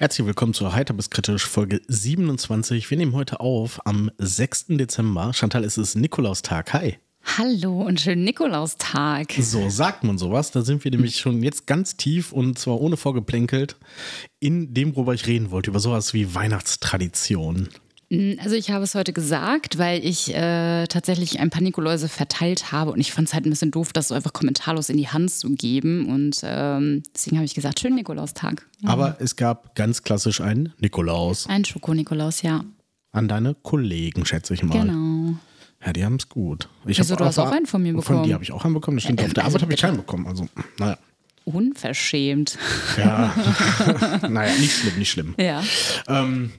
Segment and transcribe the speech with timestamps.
[0.00, 2.90] Herzlich willkommen zur Heiter bis kritisch Folge 27.
[2.90, 4.68] Wir nehmen heute auf am 6.
[4.68, 5.34] Dezember.
[5.34, 6.72] Chantal, es ist Nikolaustag.
[6.72, 6.96] Hi.
[7.36, 9.30] Hallo und schönen Nikolaustag.
[9.38, 10.52] So sagt man sowas.
[10.52, 13.76] Da sind wir nämlich schon jetzt ganz tief und zwar ohne vorgeplänkelt
[14.38, 17.68] in dem, worüber ich reden wollte, über sowas wie Weihnachtstradition.
[18.12, 22.90] Also ich habe es heute gesagt, weil ich äh, tatsächlich ein paar Nikoläuse verteilt habe
[22.90, 25.30] und ich fand es halt ein bisschen doof, das so einfach kommentarlos in die Hand
[25.30, 28.66] zu geben und ähm, deswegen habe ich gesagt, schönen Nikolaustag.
[28.80, 28.88] Ja.
[28.88, 31.46] Aber es gab ganz klassisch einen Nikolaus.
[31.46, 32.64] Ein Schoko-Nikolaus, ja.
[33.12, 34.76] An deine Kollegen, schätze ich mal.
[34.76, 35.36] Genau.
[35.84, 36.68] Ja, die haben es gut.
[36.86, 38.18] Ich also du hast auch einen von mir bekommen.
[38.18, 38.96] Von dir habe ich auch einen bekommen.
[38.96, 39.20] Das stimmt.
[39.20, 40.26] Äh, Auf der also Arbeit habe ich keinen bekommen.
[40.26, 40.98] Also, naja.
[41.44, 42.58] Unverschämt.
[42.96, 43.34] Ja,
[44.28, 45.34] naja, nicht schlimm, nicht schlimm.
[45.38, 45.62] Ja.
[46.06, 46.52] Ähm,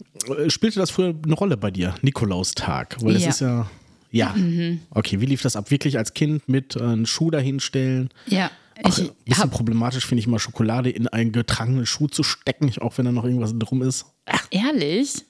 [0.47, 2.97] spielte das früher eine Rolle bei dir, Nikolaustag?
[3.01, 3.29] Weil das ja.
[3.29, 3.69] ist ja.
[4.11, 4.33] Ja.
[4.35, 4.81] Mhm.
[4.89, 5.71] Okay, wie lief das ab?
[5.71, 8.09] Wirklich als Kind mit äh, einem Schuh dahinstellen?
[8.27, 8.51] Ja.
[8.83, 12.97] Ach, ein bisschen problematisch finde ich mal, Schokolade in einen getragenen Schuh zu stecken, auch
[12.97, 14.05] wenn da noch irgendwas drum ist.
[14.25, 14.45] Ach.
[14.49, 15.23] Ehrlich?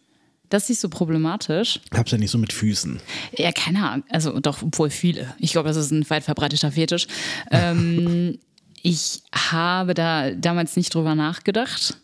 [0.50, 1.80] Das ist so problematisch.
[1.94, 3.00] Hab's ja nicht so mit Füßen.
[3.38, 4.06] Ja, keine Ahnung.
[4.10, 5.34] Also doch, wohl viele.
[5.40, 7.08] Ich glaube, das ist ein weit verbreiteter Fetisch.
[7.52, 8.38] ähm,
[8.84, 11.98] ich habe da damals nicht drüber nachgedacht.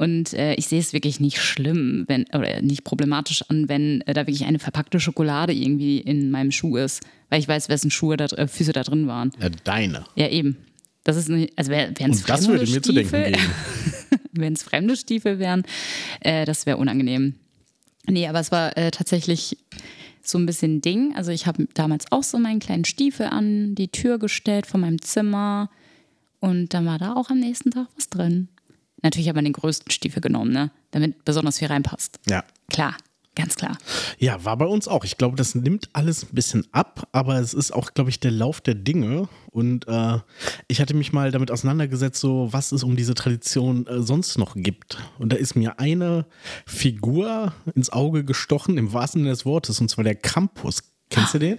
[0.00, 4.14] Und äh, ich sehe es wirklich nicht schlimm, wenn, oder nicht problematisch an, wenn äh,
[4.14, 7.02] da wirklich eine verpackte Schokolade irgendwie in meinem Schuh ist.
[7.30, 9.32] Weil ich weiß, wessen Schuhe da, äh, Füße da drin waren.
[9.40, 10.04] Ja, deine.
[10.14, 10.56] Ja, eben.
[11.02, 13.40] Das ist nicht, also wären es das würde mir zu denken geben.
[14.32, 15.64] wenn es fremde Stiefel wären,
[16.20, 17.34] äh, das wäre unangenehm.
[18.06, 19.58] Nee, aber es war äh, tatsächlich
[20.30, 21.14] so ein bisschen Ding.
[21.16, 25.00] Also ich habe damals auch so meinen kleinen Stiefel an die Tür gestellt von meinem
[25.00, 25.70] Zimmer
[26.40, 28.48] und dann war da auch am nächsten Tag was drin.
[29.02, 30.70] Natürlich aber den größten Stiefel genommen, ne?
[30.90, 32.18] damit besonders viel reinpasst.
[32.28, 32.44] Ja.
[32.68, 32.96] Klar.
[33.38, 33.78] Ganz klar.
[34.18, 35.04] Ja, war bei uns auch.
[35.04, 38.32] Ich glaube, das nimmt alles ein bisschen ab, aber es ist auch, glaube ich, der
[38.32, 39.28] Lauf der Dinge.
[39.52, 40.18] Und äh,
[40.66, 44.56] ich hatte mich mal damit auseinandergesetzt, so was es um diese Tradition äh, sonst noch
[44.56, 44.98] gibt.
[45.20, 46.26] Und da ist mir eine
[46.66, 50.82] Figur ins Auge gestochen, im wahrsten Sinne des Wortes, und zwar der Campus.
[51.08, 51.58] Kennst du den?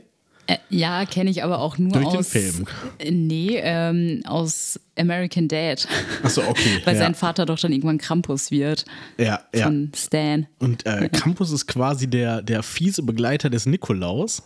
[0.50, 2.30] Äh, ja, kenne ich aber auch nur Durch aus.
[2.32, 2.66] den Film.
[2.98, 5.88] Äh, nee, ähm, aus American Dad.
[6.24, 6.82] Achso, okay.
[6.86, 7.02] Weil ja.
[7.02, 8.86] sein Vater doch dann irgendwann Krampus wird.
[9.20, 9.98] Ja, von ja.
[10.00, 10.48] Stan.
[10.58, 14.42] Und äh, Krampus ist quasi der, der fiese Begleiter des Nikolaus.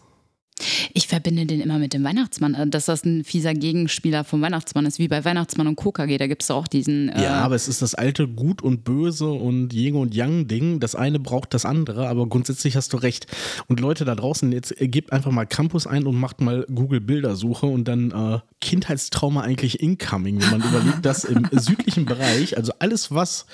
[0.94, 4.86] Ich verbinde den immer mit dem Weihnachtsmann, äh, dass das ein fieser Gegenspieler vom Weihnachtsmann
[4.86, 6.18] ist, wie bei Weihnachtsmann und KKG.
[6.18, 7.10] Da gibt es auch diesen.
[7.10, 10.80] Äh ja, aber es ist das alte Gut und Böse und Yin und Yang-Ding.
[10.80, 13.28] Das eine braucht das andere, aber grundsätzlich hast du recht.
[13.68, 17.66] Und Leute da draußen, jetzt äh, gebt einfach mal Campus ein und macht mal Google-Bildersuche
[17.66, 23.12] und dann äh, Kindheitstrauma eigentlich incoming, wenn man überlegt, dass im südlichen Bereich, also alles,
[23.12, 23.46] was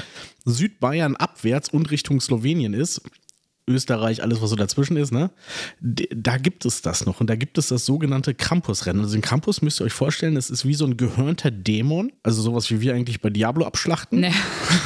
[0.45, 3.01] Südbayern abwärts und Richtung Slowenien ist,
[3.69, 5.29] Österreich, alles, was so dazwischen ist, ne?
[5.79, 7.21] Da gibt es das noch.
[7.21, 9.01] Und da gibt es das sogenannte Krampusrennen.
[9.01, 12.11] Also den Krampus müsst ihr euch vorstellen, das ist wie so ein gehörnter Dämon.
[12.23, 14.21] Also sowas, wie wir eigentlich bei Diablo abschlachten.
[14.21, 14.33] Nee.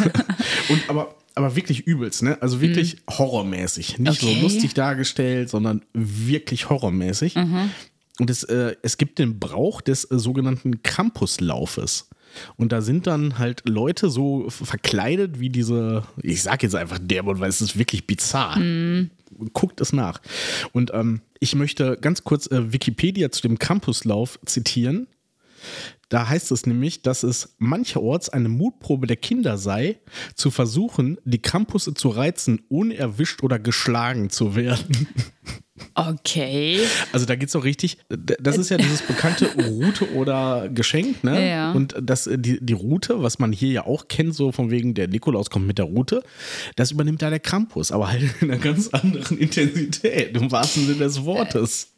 [0.70, 2.40] Und aber aber wirklich übelst, ne?
[2.42, 3.18] Also wirklich mhm.
[3.18, 3.98] horrormäßig.
[3.98, 4.36] Nicht okay.
[4.36, 7.36] so lustig dargestellt, sondern wirklich horrormäßig.
[7.36, 7.72] Mhm.
[8.20, 12.10] Und es, äh, es gibt den Brauch des äh, sogenannten Krampuslaufes.
[12.56, 17.40] Und da sind dann halt Leute so verkleidet wie diese, ich sag jetzt einfach Dämon,
[17.40, 18.60] weil es ist wirklich bizarr.
[18.60, 19.12] Mm.
[19.54, 20.22] Guckt es nach.
[20.74, 25.08] Und ähm, ich möchte ganz kurz äh, Wikipedia zu dem Campuslauf zitieren.
[26.10, 30.00] Da heißt es nämlich, dass es mancherorts eine Mutprobe der Kinder sei,
[30.36, 35.08] zu versuchen, die Campusse zu reizen, ohne erwischt oder geschlagen zu werden.
[35.96, 36.80] Okay.
[37.12, 37.98] Also da geht es doch richtig.
[38.10, 41.50] Das ist ja dieses bekannte Route oder Geschenk, ne?
[41.50, 41.72] Ja.
[41.72, 45.08] Und das, die, die Route, was man hier ja auch kennt, so von wegen der
[45.08, 46.24] Nikolaus kommt mit der Route,
[46.76, 51.00] das übernimmt da der Krampus, aber halt in einer ganz anderen Intensität, im wahrsten Sinne
[51.00, 51.93] des Wortes.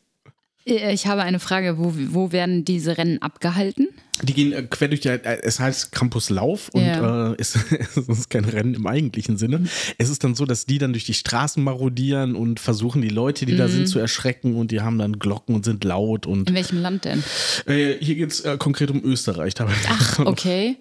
[0.65, 3.87] Äh, ich habe eine Frage, wo, wo werden diese Rennen abgehalten?
[4.21, 7.31] Die gehen äh, quer durch die, äh, es heißt Campus Lauf und ja.
[7.31, 7.55] äh, es,
[7.95, 9.65] es, ist kein Rennen im eigentlichen Sinne.
[9.97, 13.45] Es ist dann so, dass die dann durch die Straßen marodieren und versuchen, die Leute,
[13.45, 13.57] die mhm.
[13.57, 16.25] da sind, zu erschrecken und die haben dann Glocken und sind laut.
[16.25, 17.23] Und, In welchem Land denn?
[17.65, 19.53] Äh, hier geht es äh, konkret um Österreich.
[19.59, 20.77] Ach, okay.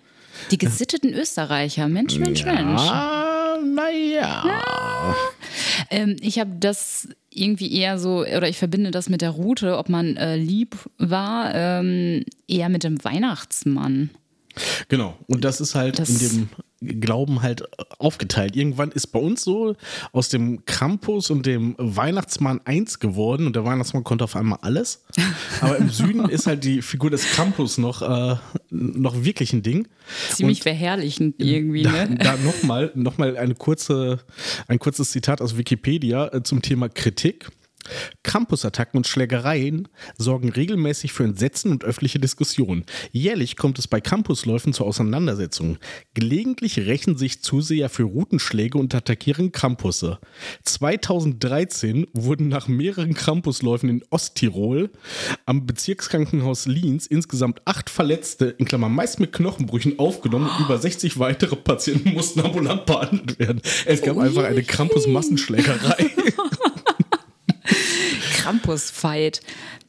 [0.51, 1.89] Die gesitteten Österreicher.
[1.89, 2.83] Mensch, Mensch, ja, Mensch.
[3.75, 4.45] Naja.
[4.47, 5.15] Ja.
[5.91, 9.89] Ähm, ich habe das irgendwie eher so, oder ich verbinde das mit der Route, ob
[9.89, 14.11] man äh, lieb war, ähm, eher mit dem Weihnachtsmann.
[14.89, 16.49] Genau, und das ist halt das in dem
[16.85, 17.65] Glauben halt
[17.99, 18.57] aufgeteilt.
[18.57, 19.77] Irgendwann ist bei uns so
[20.13, 25.05] aus dem Krampus und dem Weihnachtsmann eins geworden und der Weihnachtsmann konnte auf einmal alles.
[25.61, 28.37] Aber im Süden ist halt die Figur des Krampus noch, äh,
[28.71, 29.89] noch wirklich ein Ding.
[30.31, 32.17] Ziemlich und verherrlichend irgendwie, da, ne?
[32.17, 34.21] Da nochmal noch mal eine kurze,
[34.69, 37.51] ein kurzes Zitat aus Wikipedia äh, zum Thema Kritik.
[38.23, 39.89] Campusattacken und Schlägereien
[40.19, 42.85] sorgen regelmäßig für Entsetzen und öffentliche Diskussionen.
[43.13, 45.79] Jährlich kommt es bei Campusläufen zu Auseinandersetzungen.
[46.15, 50.19] Gelegentlich rächen sich Zuseher für Routenschläge und attackieren Campusse.
[50.65, 54.91] 2013 wurden nach mehreren Campusläufen in Osttirol
[55.47, 60.51] am Bezirkskrankenhaus Lienz insgesamt acht Verletzte, in Klammern meist mit Knochenbrüchen, aufgenommen.
[60.61, 63.61] Über 60 weitere Patienten mussten ambulant behandelt werden.
[63.87, 66.11] Es gab einfach eine Krampus-Massenschlägerei.
[68.45, 69.41] Krampus-Fight.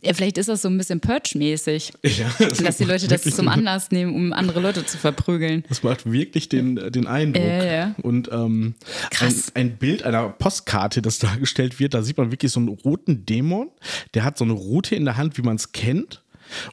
[0.01, 1.93] Ja, vielleicht ist das so ein bisschen Purge-mäßig.
[2.03, 2.31] Ja,
[2.63, 5.65] Dass die Leute das zum Anlass nehmen, um andere Leute zu verprügeln.
[5.67, 7.43] Das macht wirklich den, den Eindruck.
[7.43, 7.95] Ja, ja.
[8.01, 9.51] Und ähm, ein, Krass.
[9.53, 13.69] ein Bild einer Postkarte, das dargestellt wird, da sieht man wirklich so einen roten Dämon,
[14.13, 16.21] der hat so eine Rute in der Hand, wie man es kennt.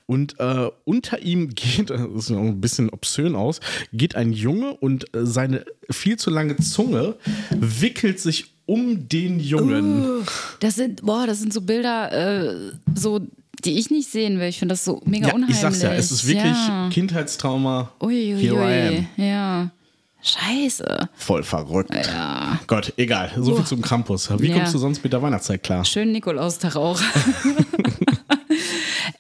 [0.07, 3.61] Und äh, unter ihm geht, das sieht ein bisschen obszön aus,
[3.93, 7.17] geht ein Junge und äh, seine viel zu lange Zunge
[7.51, 10.25] wickelt sich um den Jungen.
[10.61, 13.21] Das sind, boah, das sind so Bilder, äh, so,
[13.65, 14.49] die ich nicht sehen will.
[14.49, 15.57] Ich finde das so mega ja, unheimlich.
[15.57, 16.89] ich sag's ja, es ist wirklich Ja.
[16.93, 17.93] Kindheitstrauma.
[18.01, 19.07] Ui, ui, Here I am.
[19.25, 19.71] Ja.
[20.25, 21.09] Scheiße.
[21.15, 21.93] Voll verrückt.
[21.95, 22.61] Ja.
[22.69, 23.33] Gott, egal.
[23.37, 24.31] So viel zum Krampus.
[24.39, 24.57] Wie Ja.
[24.59, 25.85] kommst du sonst mit der Weihnachtszeit klar?
[25.85, 27.01] Schönen Nikolaustag auch.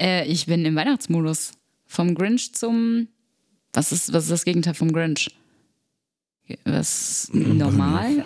[0.00, 1.52] äh, ich bin im Weihnachtsmodus.
[1.86, 3.08] Vom Grinch zum.
[3.74, 5.30] Was ist, was ist das Gegenteil vom Grinch?
[6.64, 8.25] Was normal?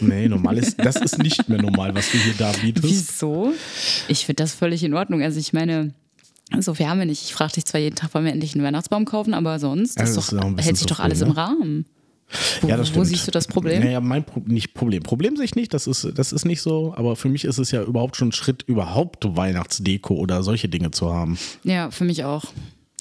[0.00, 2.86] Nee, normal ist, das ist nicht mehr normal, was du hier da bietest.
[2.86, 3.52] Wieso?
[4.08, 5.22] Ich finde das völlig in Ordnung.
[5.22, 5.92] Also ich meine,
[6.58, 7.24] so viel haben wir nicht.
[7.24, 10.04] Ich frage dich zwar jeden Tag, wollen wir endlich einen Weihnachtsbaum kaufen, aber sonst Ja,
[10.04, 11.36] doch, hält sich zu doch alles früh, im ne?
[11.36, 11.86] Rahmen.
[12.60, 13.82] Wo, Ja, das wo siehst du das Problem?
[13.82, 15.02] Naja, mein Pro nicht Problem.
[15.02, 17.70] Problem sehe ich nicht, das ist, das ist nicht so, aber für mich ist es
[17.70, 21.38] ja überhaupt schon ein Schritt, überhaupt Weihnachtsdeko oder solche Dinge zu haben.
[21.64, 22.44] Ja, für mich auch.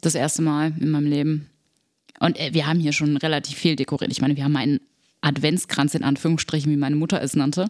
[0.02, 1.48] Das erste Mal in meinem Leben.
[2.20, 4.12] Und äh, wir haben hier schon relativ viel dekoriert.
[4.12, 4.80] Ich meine, wir haben einen
[5.22, 7.70] Adventskranz in Anführungsstrichen, wie meine Mutter es nannte,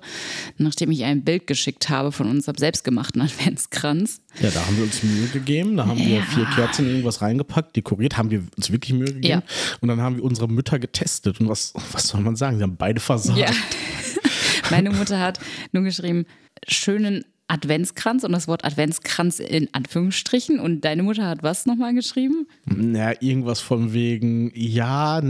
[0.57, 3.21] nachdem ich ein Bild geschickt habe von unserem selbstgemachten
[3.61, 4.21] Adventskranz.
[4.41, 6.21] Ja, da haben wir uns Mühe gegeben, da haben wir Ja.
[6.23, 9.27] vier Kerzen in irgendwas reingepackt, dekoriert, haben wir uns wirklich Mühe gegeben.
[9.27, 9.43] Ja.
[9.79, 12.75] Und dann haben wir unsere Mütter getestet und was, was soll man sagen, sie haben
[12.77, 13.39] beide versagt.
[13.39, 13.49] Ja.
[14.69, 15.39] Meine Mutter hat
[15.71, 16.25] nur geschrieben,
[16.67, 20.59] schönen Adventskranz und das Wort Adventskranz in Anführungsstrichen.
[20.59, 22.47] Und deine Mutter hat was nochmal geschrieben?
[22.93, 25.21] Ja, irgendwas von wegen, ja,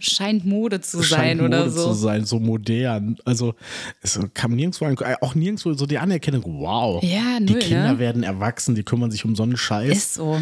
[0.00, 1.88] Scheint Mode zu sein scheint oder Mode so.
[1.88, 3.16] zu sein, so modern.
[3.24, 3.54] Also
[4.02, 7.92] es kam nirgendwo, ein, äh, auch nirgendwo so die Anerkennung, wow, Ja, die null, Kinder
[7.94, 7.98] ne?
[7.98, 9.90] werden erwachsen, die kümmern sich um so einen Scheiß.
[9.96, 10.38] Ist so.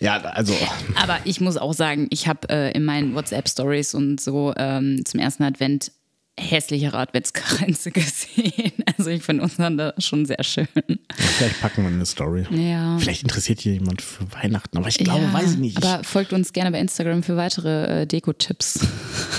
[0.00, 0.54] ja, also
[1.00, 5.20] Aber ich muss auch sagen, ich habe äh, in meinen WhatsApp-Stories und so ähm, zum
[5.20, 5.92] ersten Advent
[6.38, 8.72] hässlichere Adventskränze gesehen.
[8.98, 10.68] Also ich finde unseren da schon sehr schön.
[11.16, 12.46] vielleicht packen wir eine Story.
[12.50, 12.98] Ja.
[12.98, 15.76] Vielleicht interessiert hier jemand für Weihnachten, aber ich glaube, ja, weiß ich nicht.
[15.84, 18.80] Aber folgt uns gerne bei Instagram für weitere äh, Deko-Tipps.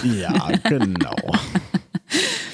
[0.04, 1.16] ja, genau.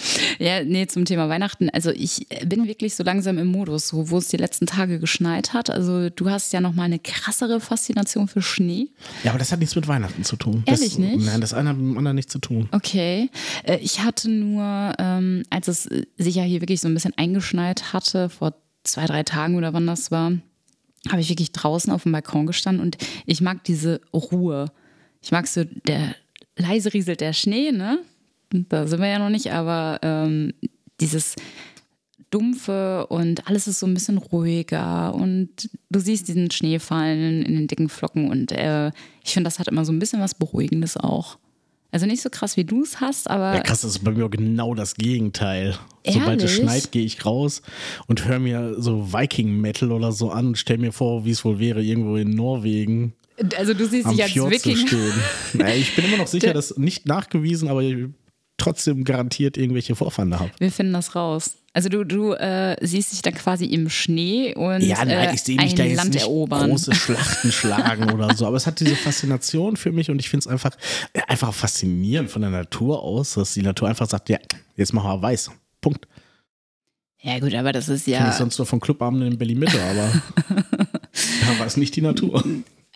[0.42, 1.70] Ja, nee, zum Thema Weihnachten.
[1.70, 5.54] Also ich bin wirklich so langsam im Modus, so, wo es die letzten Tage geschneit
[5.54, 5.70] hat.
[5.70, 8.90] Also du hast ja noch mal eine krassere Faszination für Schnee.
[9.24, 10.64] Ja, aber das hat nichts mit Weihnachten zu tun.
[10.66, 11.26] Ehrlich das, nicht?
[11.26, 12.68] Nein, das eine hat mit dem anderen nichts zu tun.
[12.72, 13.30] Okay.
[13.64, 17.16] Äh, Ich hatte nur, ähm, als es äh, sich ja hier wirklich so ein bisschen
[17.18, 20.32] eingeschneit hatte, vor zwei, drei Tagen oder wann das war,
[21.10, 24.72] habe ich wirklich draußen auf dem Balkon gestanden und ich mag diese Ruhe.
[25.22, 26.16] Ich mag so, der
[26.58, 28.00] leise rieselt der Schnee, ne?
[28.52, 30.54] Da sind wir ja noch nicht, aber ähm,
[31.00, 31.36] dieses
[32.30, 35.50] Dumpfe und alles ist so ein bisschen ruhiger und
[35.90, 38.88] du siehst diesen Schnee fallen in den dicken Flocken und äh,
[39.24, 41.38] ich finde, das hat immer so ein bisschen was Beruhigendes auch.
[41.94, 44.30] Also nicht so krass, wie du es hast, aber Ja, krass, das ist bei mir
[44.30, 45.76] genau das Gegenteil.
[46.08, 46.64] Sobald es Ehrlich?
[46.64, 47.62] schneit, gehe ich raus
[48.08, 51.60] und höre mir so Viking-Metal oder so an und stell mir vor, wie es wohl
[51.60, 53.14] wäre, irgendwo in Norwegen
[53.58, 54.88] also du siehst am dich als Fjord zu Wikinger.
[54.88, 55.14] stehen.
[55.54, 57.82] naja, ich bin immer noch sicher, dass nicht nachgewiesen, aber
[58.62, 60.52] trotzdem garantiert irgendwelche Vorfahren habe.
[60.60, 61.56] Wir finden das raus.
[61.74, 65.42] Also du, du äh, siehst dich dann quasi im Schnee und Ja, nein, äh, ich
[65.42, 66.70] sehe mich ein da jetzt Land nicht erobern.
[66.70, 70.42] große Schlachten schlagen oder so, aber es hat diese Faszination für mich und ich finde
[70.44, 70.76] es einfach,
[71.14, 74.38] äh, einfach faszinierend von der Natur aus, dass die Natur einfach sagt, ja,
[74.76, 75.52] jetzt machen wir weiß.
[75.80, 76.08] Punkt.
[77.24, 78.30] Ja gut, aber das ist Kenn ja.
[78.30, 80.22] ich sonst nur von Clubabenden in Berlin-Mitte, aber
[80.76, 82.44] da war es nicht die Natur.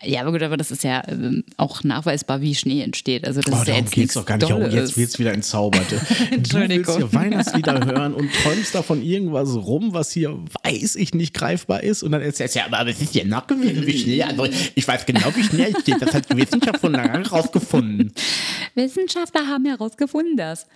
[0.02, 3.26] Ja, aber gut, aber das ist ja ähm, auch nachweisbar, wie Schnee entsteht.
[3.26, 4.52] Also das Oh, ist ja darum jetzt geht es nichts doch gar nicht.
[4.52, 4.74] Oh, Dolles.
[4.74, 5.86] jetzt wird es wieder entzaubert.
[6.36, 11.14] Du willst hier Weihnachtslieder hören und träumst da von irgendwas rum, was hier, weiß ich
[11.14, 12.02] nicht, greifbar ist.
[12.02, 14.22] Und dann erzählst du, ja, aber es ist ja nachgewiesen, wie Schnee.
[14.22, 15.96] Also, ich weiß genau, wie Schnee entsteht.
[16.02, 18.12] Das hat die Wissenschaft von lange rausgefunden.
[18.74, 20.66] Wissenschaftler haben herausgefunden das.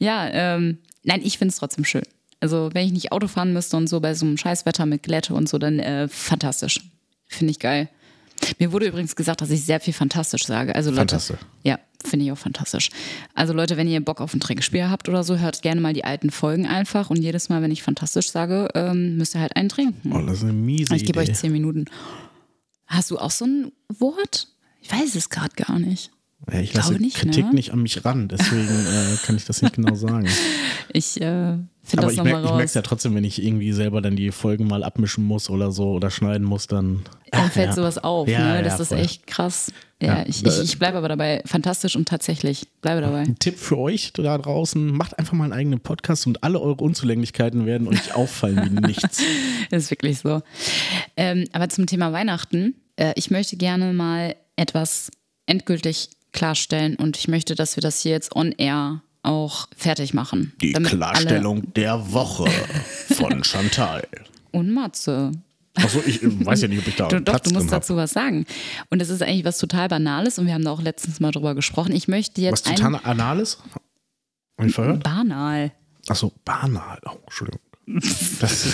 [0.00, 2.02] Ja, ähm, nein, ich finde es trotzdem schön.
[2.40, 5.34] Also wenn ich nicht Auto fahren müsste und so bei so einem Scheißwetter mit Glätte
[5.34, 6.80] und so, dann äh, fantastisch.
[7.28, 7.88] Finde ich geil.
[8.58, 10.74] Mir wurde übrigens gesagt, dass ich sehr viel fantastisch sage.
[10.74, 11.38] Also Leute, Fantastisch.
[11.62, 12.90] Ja, finde ich auch fantastisch.
[13.34, 16.04] Also Leute, wenn ihr Bock auf ein Trinkspiel habt oder so, hört gerne mal die
[16.04, 17.10] alten Folgen einfach.
[17.10, 20.12] Und jedes Mal, wenn ich fantastisch sage, ähm, müsst ihr halt einen trinken.
[20.12, 21.86] Oh, das ist eine miese ich gebe euch zehn Minuten.
[22.86, 24.48] Hast du auch so ein Wort?
[24.80, 26.12] Ich weiß es gerade gar nicht.
[26.52, 27.54] Ja, ich lasse nicht, Kritik ne?
[27.54, 30.28] nicht an mich ran, deswegen äh, kann ich das nicht genau sagen.
[30.92, 32.62] Ich äh, finde Aber das ich nochmal merke raus.
[32.62, 35.90] es ja trotzdem, wenn ich irgendwie selber dann die Folgen mal abmischen muss oder so
[35.90, 37.02] oder schneiden muss, dann.
[37.32, 37.72] Dann fällt ja.
[37.74, 38.62] sowas auf, Ja, ne?
[38.62, 38.98] Das ist voll.
[38.98, 39.72] echt krass.
[40.00, 41.42] Ja, ich, ich, ich bleibe aber dabei.
[41.44, 42.68] Fantastisch und tatsächlich.
[42.82, 43.22] Bleibe dabei.
[43.22, 46.82] Ein Tipp für euch da draußen: Macht einfach mal einen eigenen Podcast und alle eure
[46.84, 49.20] Unzulänglichkeiten werden euch auffallen wie nichts.
[49.70, 50.40] ist wirklich so.
[51.16, 55.10] Ähm, aber zum Thema Weihnachten, äh, ich möchte gerne mal etwas
[55.46, 60.52] endgültig klarstellen und ich möchte, dass wir das hier jetzt on air auch fertig machen.
[60.60, 62.48] Die Klarstellung der Woche
[63.14, 64.06] von Chantal.
[64.52, 65.32] Und Matze.
[65.74, 68.46] Achso, ich weiß ja nicht, ob ich da Du, doch, du musst dazu was sagen.
[68.88, 71.54] Und das ist eigentlich was total Banales und wir haben da auch letztens mal drüber
[71.54, 71.92] gesprochen.
[71.92, 73.58] Ich möchte Was jetzt total ein Anales?
[74.58, 75.02] Hab ich verhört?
[75.02, 75.72] banal.
[76.08, 76.98] Achso, banal.
[77.04, 77.60] Oh, Entschuldigung.
[78.40, 78.66] Das,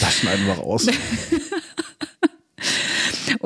[0.00, 0.86] das schneiden wir raus.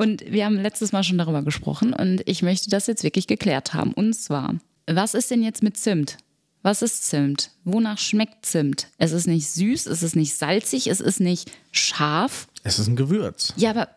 [0.01, 3.75] Und wir haben letztes Mal schon darüber gesprochen und ich möchte das jetzt wirklich geklärt
[3.75, 3.93] haben.
[3.93, 4.55] Und zwar,
[4.87, 6.17] was ist denn jetzt mit Zimt?
[6.63, 7.51] Was ist Zimt?
[7.65, 8.89] Wonach schmeckt Zimt?
[8.97, 12.49] Es ist nicht süß, es ist nicht salzig, es ist nicht scharf.
[12.63, 13.53] Es ist ein Gewürz.
[13.59, 13.89] Ja, aber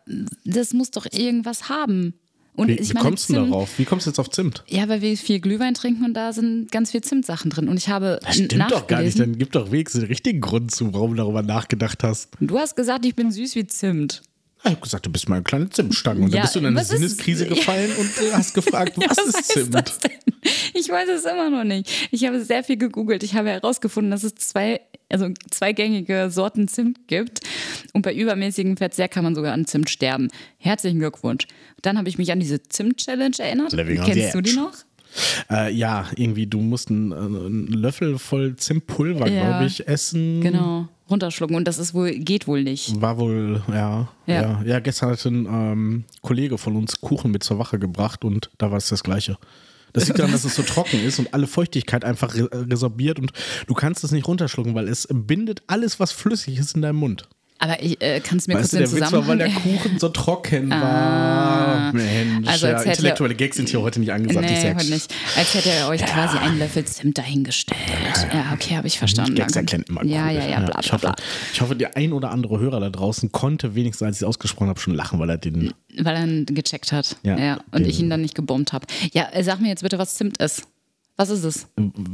[0.43, 2.15] das muss doch irgendwas haben.
[2.53, 3.79] Und Wie, wie meine, kommst du darauf?
[3.79, 4.65] Wie kommst du jetzt auf Zimt?
[4.67, 7.69] Ja, weil wir viel Glühwein trinken und da sind ganz viel Zimtsachen drin.
[7.69, 9.17] Und ich habe Das stimmt doch gar nicht.
[9.17, 12.27] Dann gib doch wenigstens den richtigen Grund zu, warum du darüber nachgedacht hast.
[12.41, 14.21] Du hast gesagt, ich bin süß wie Zimt.
[14.65, 16.21] Ich habe gesagt, du bist mal eine kleine Zimtstange.
[16.21, 18.93] Und Ja, dann bist du in eine was ist- Sinneskrise gefallen und äh, hast gefragt,
[18.97, 19.73] was, ist heißt Zimt?
[19.75, 20.11] das denn?
[20.73, 21.89] Ich weiß es immer noch nicht.
[22.11, 23.23] Ich habe sehr viel gegoogelt.
[23.23, 27.41] Ich habe herausgefunden, dass es zwei, also zwei gängige Sorten Zimt gibt.
[27.93, 30.29] Und bei übermäßigem Verzehr kann man sogar an Zimt sterben.
[30.57, 31.45] Herzlichen Glückwunsch.
[31.81, 33.73] Dann habe ich mich an diese Zimt-Challenge erinnert.
[33.73, 34.73] Living Kennst du die noch?
[35.49, 40.41] Äh, ja, irgendwie, du musst einen, äh, einen Löffel voll Zimtpulver, Ja, glaube ich, essen.
[40.41, 40.87] Genau.
[41.09, 41.55] Runterschlucken.
[41.55, 42.99] Und das ist wohl, geht wohl nicht.
[43.01, 44.07] War wohl, ja.
[44.25, 44.41] Ja.
[44.41, 44.79] Ja, ja.
[44.79, 48.77] gestern hat ein ähm, Kollege von uns Kuchen mit zur Wache gebracht und da war
[48.77, 49.37] es das Gleiche.
[49.91, 53.31] Das liegt daran, dass es so trocken ist und alle Feuchtigkeit einfach re resorbiert und
[53.67, 57.27] du kannst es nicht runterschlucken, weil es bindet alles, was flüssig ist, in deinem Mund.
[57.59, 59.49] Aber ich äh, kannst du mir Weißt du, kurz der den Witz war, weil der.
[59.49, 60.69] Kuchen so trocken
[61.13, 61.93] war.
[61.93, 64.45] Mensch, Also ja, als hätte- intellektuelle Gags sind hier heute nicht angesagt.
[64.45, 64.83] ich Nee, sag's.
[64.83, 65.13] heute nicht.
[65.37, 67.79] Als hätte er euch quasi einen Löffel Zimt dahingestellt.
[68.33, 69.35] Ja, okay, habe ich verstanden.
[69.35, 71.15] Gags erklären immer ja, ja, ja, bla, ich, bla, hoffe, bla.
[71.53, 74.67] ich hoffe, der ein oder andere Hörer da draußen konnte wenigstens, als ich es ausgesprochen
[74.69, 77.15] habe, schon lachen, weil er den Weil er ihn gecheckt hat.
[77.23, 77.59] Ja, Ja.
[77.71, 78.87] und ich ihn dann nicht gebombt habe.
[79.13, 80.63] Ja, äh, sag mir jetzt bitte, was Zimt ist.
[81.15, 81.67] Was ist es?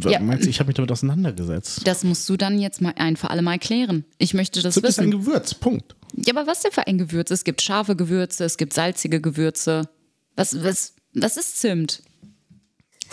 [0.03, 0.19] Ja.
[0.19, 1.81] Meinst du, ich habe mich damit auseinandergesetzt?
[1.87, 4.03] Das musst du dann jetzt mal ein für alle Mal klären.
[4.17, 5.19] Ich möchte das Zimt ist ein wissen.
[5.25, 5.95] Gewürz, Punkt.
[6.15, 7.31] Ja, aber was denn für ein Gewürz?
[7.31, 9.87] Es gibt scharfe Gewürze, es gibt salzige Gewürze.
[10.35, 12.01] Was, was, was ist Zimt?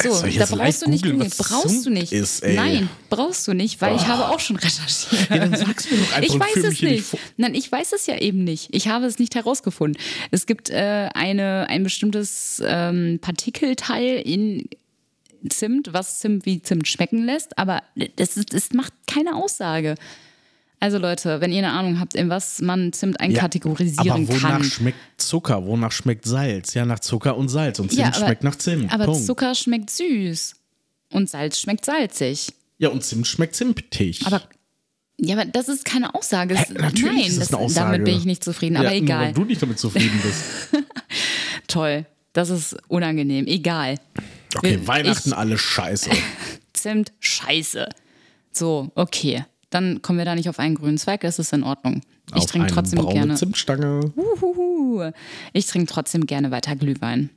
[0.02, 2.12] So, da brauchst du nicht, googeln, was brauchst Zimt du nicht.
[2.12, 2.44] ist?
[2.44, 5.30] Nein, brauchst du nicht, weil ich habe auch schon recherchiert.
[5.30, 7.04] Ja, dann sag's mir doch einfach Ich weiß es nicht.
[7.38, 8.74] Nein, ich weiß es ja eben nicht.
[8.74, 10.00] Ich habe es nicht herausgefunden.
[10.30, 14.68] Es gibt äh, eine, ein bestimmtes ähm, Partikelteil in
[15.50, 17.82] Zimt, was Zimt wie Zimt schmecken lässt, aber
[18.16, 19.94] das, ist, das macht keine Aussage.
[20.78, 24.64] Also Leute, wenn ihr eine Ahnung habt, in was man Zimt einkategorisieren aber wonach kann.
[24.64, 25.64] schmeckt Zucker?
[25.66, 26.74] Wonach schmeckt Salz?
[26.74, 27.78] Ja, nach Zucker und Salz.
[27.80, 28.92] Und Zimt Ja, aber- schmeckt nach Zimt.
[28.92, 29.24] Aber Punkt.
[29.24, 30.54] Zucker schmeckt süß
[31.12, 32.48] und Salz schmeckt salzig.
[32.78, 34.26] Ja, und Zimt schmeckt zimtig.
[34.26, 34.42] Aber
[35.18, 36.54] ja, aber das ist keine Aussage.
[36.58, 37.92] Hä, natürlich Nein, ist das das, eine Aussage.
[37.92, 38.76] damit bin ich nicht zufrieden.
[38.76, 39.26] Aber ja, nur egal.
[39.28, 40.44] Wenn du nicht damit zufrieden bist.
[41.68, 42.04] Toll.
[42.34, 43.46] Das ist unangenehm.
[43.46, 43.94] Egal.
[44.54, 46.10] Okay, Ich- Weihnachten alles scheiße.
[46.72, 47.88] Zimt, scheiße.
[48.52, 49.44] So, okay.
[49.70, 52.02] Dann kommen wir da nicht auf einen grünen Zweig, das ist in Ordnung.
[52.30, 53.34] Ich Auf trinke trotzdem braune gerne.
[53.34, 54.12] Zimtstange.
[54.16, 55.10] Uhuhu.
[55.52, 57.30] Ich trinke trotzdem gerne weiter Glühwein.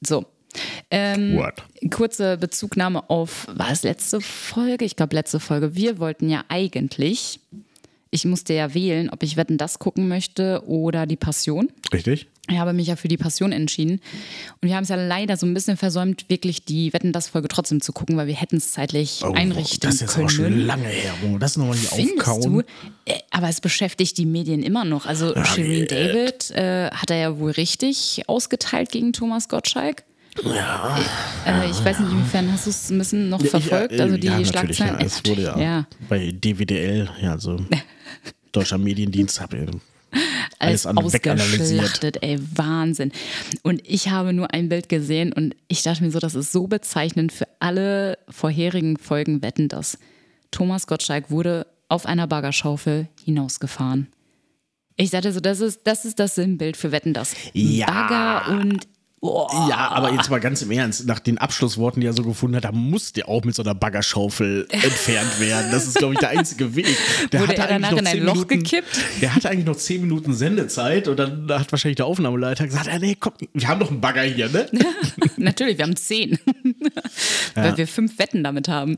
[0.00, 0.26] So.
[0.90, 1.62] Ähm, What?
[1.90, 4.84] kurze Bezugnahme auf, war es letzte Folge?
[4.84, 5.74] Ich glaube, letzte Folge.
[5.76, 7.40] Wir wollten ja eigentlich,
[8.10, 11.68] ich musste ja wählen, ob ich Wetten das gucken möchte oder die Passion.
[11.92, 12.28] Richtig?
[12.50, 14.00] Ich habe mich ja für die Passion entschieden.
[14.60, 17.48] Und wir haben es ja leider so ein bisschen versäumt, wirklich die Wetten das Folge
[17.48, 20.24] trotzdem zu gucken, weil wir hätten es zeitlich einrichten Oh, das ist jetzt können.
[20.24, 21.12] aber schon lange her.
[21.22, 21.38] Junge.
[21.38, 22.52] Das nochmal nicht Findest aufkauen.
[22.54, 22.60] du?
[23.04, 25.04] Äh, Aber es beschäftigt die Medien immer noch.
[25.06, 30.04] Also Shirin David äh, hat er ja wohl richtig ausgeteilt gegen Thomas Gottschalk.
[30.44, 30.98] Ja.
[31.46, 33.92] Äh, ich weiß nicht, inwiefern hast du es ein bisschen noch verfolgt?
[33.92, 35.00] Ja, äh, also die ja, Schlagzeilen.
[35.00, 35.86] Ja, es wurde ja, ja.
[36.08, 37.56] bei DWDL, ja, also
[38.52, 39.68] Deutscher Mediendienst, habe ich
[40.58, 43.12] alles ausgeschlachtet, ey, Wahnsinn.
[43.62, 46.66] Und ich habe nur ein Bild gesehen und ich dachte mir so, das ist so
[46.66, 49.98] bezeichnend für alle vorherigen Folgen Wetten, dass
[50.50, 54.08] Thomas Gottschalk wurde auf einer Baggerschaufel hinausgefahren.
[54.96, 57.34] Ich sagte so, das ist, das ist das Sinnbild für Wetten das.
[57.52, 57.86] Ja.
[57.86, 58.88] Bagger und
[59.20, 59.48] Oh.
[59.68, 62.64] Ja, aber jetzt mal ganz im Ernst, nach den Abschlussworten, die er so gefunden hat,
[62.64, 65.72] da muss der auch mit so einer Baggerschaufel entfernt werden.
[65.72, 66.86] Das ist, glaube ich, der einzige Weg.
[67.32, 69.00] Der Wurde hatte er danach eigentlich in noch ein zehn Loch Minuten, gekippt?
[69.20, 72.98] Der hatte eigentlich noch zehn Minuten Sendezeit und dann hat wahrscheinlich der Aufnahmeleiter gesagt, ah,
[73.00, 74.66] nee, komm, wir haben doch einen Bagger hier, ne?
[75.36, 76.38] Natürlich, wir haben zehn.
[77.54, 78.96] Weil wir fünf Wetten damit haben.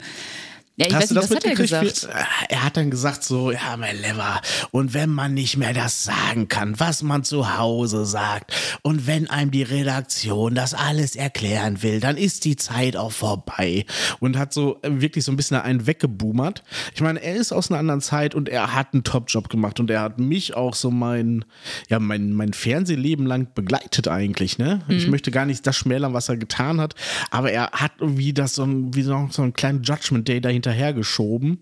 [0.81, 2.09] Ja, ich weiß nicht, was hat er gesagt?
[2.09, 6.05] Wie- Er hat dann gesagt so, ja, mein Lever, und wenn man nicht mehr das
[6.05, 11.83] sagen kann, was man zu Hause sagt, und wenn einem die Redaktion das alles erklären
[11.83, 13.85] will, dann ist die Zeit auch vorbei.
[14.21, 16.63] Und hat so äh, wirklich so ein bisschen einen weggeboomert.
[16.95, 19.91] Ich meine, er ist aus einer anderen Zeit und er hat einen Top-Job gemacht und
[19.91, 21.45] er hat mich auch so mein,
[21.89, 24.81] ja, mein, mein Fernsehleben lang begleitet eigentlich, ne?
[24.89, 26.95] Ich möchte gar nicht das schmälern, was er getan hat,
[27.31, 30.70] aber er hat irgendwie das so ein, wie so, so einen kleinen Judgment Day dahinterher
[30.93, 31.61] geschoben.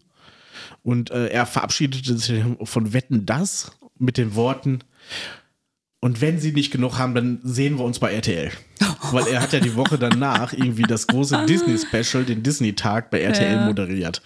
[0.83, 4.81] Und äh, er verabschiedete sich von Wetten das mit den Worten.
[6.01, 8.53] Und wenn sie nicht genug haben, dann sehen wir uns bei RTL.
[9.11, 13.57] Weil er hat ja die Woche danach irgendwie das große Disney-Special, den Disney-Tag bei RTL
[13.57, 13.65] Ja.
[13.67, 14.23] moderiert.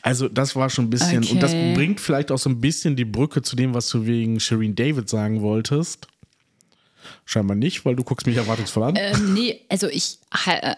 [0.00, 1.74] Also das war schon ein bisschen, und das Okay.
[1.74, 5.08] bringt vielleicht auch so ein bisschen die Brücke zu dem, was du wegen Shireen David
[5.10, 6.06] sagen wolltest.
[7.32, 8.94] Scheinbar nicht, weil du guckst mich erwartungsvoll an.
[8.96, 10.18] Ähm, nee, also ich,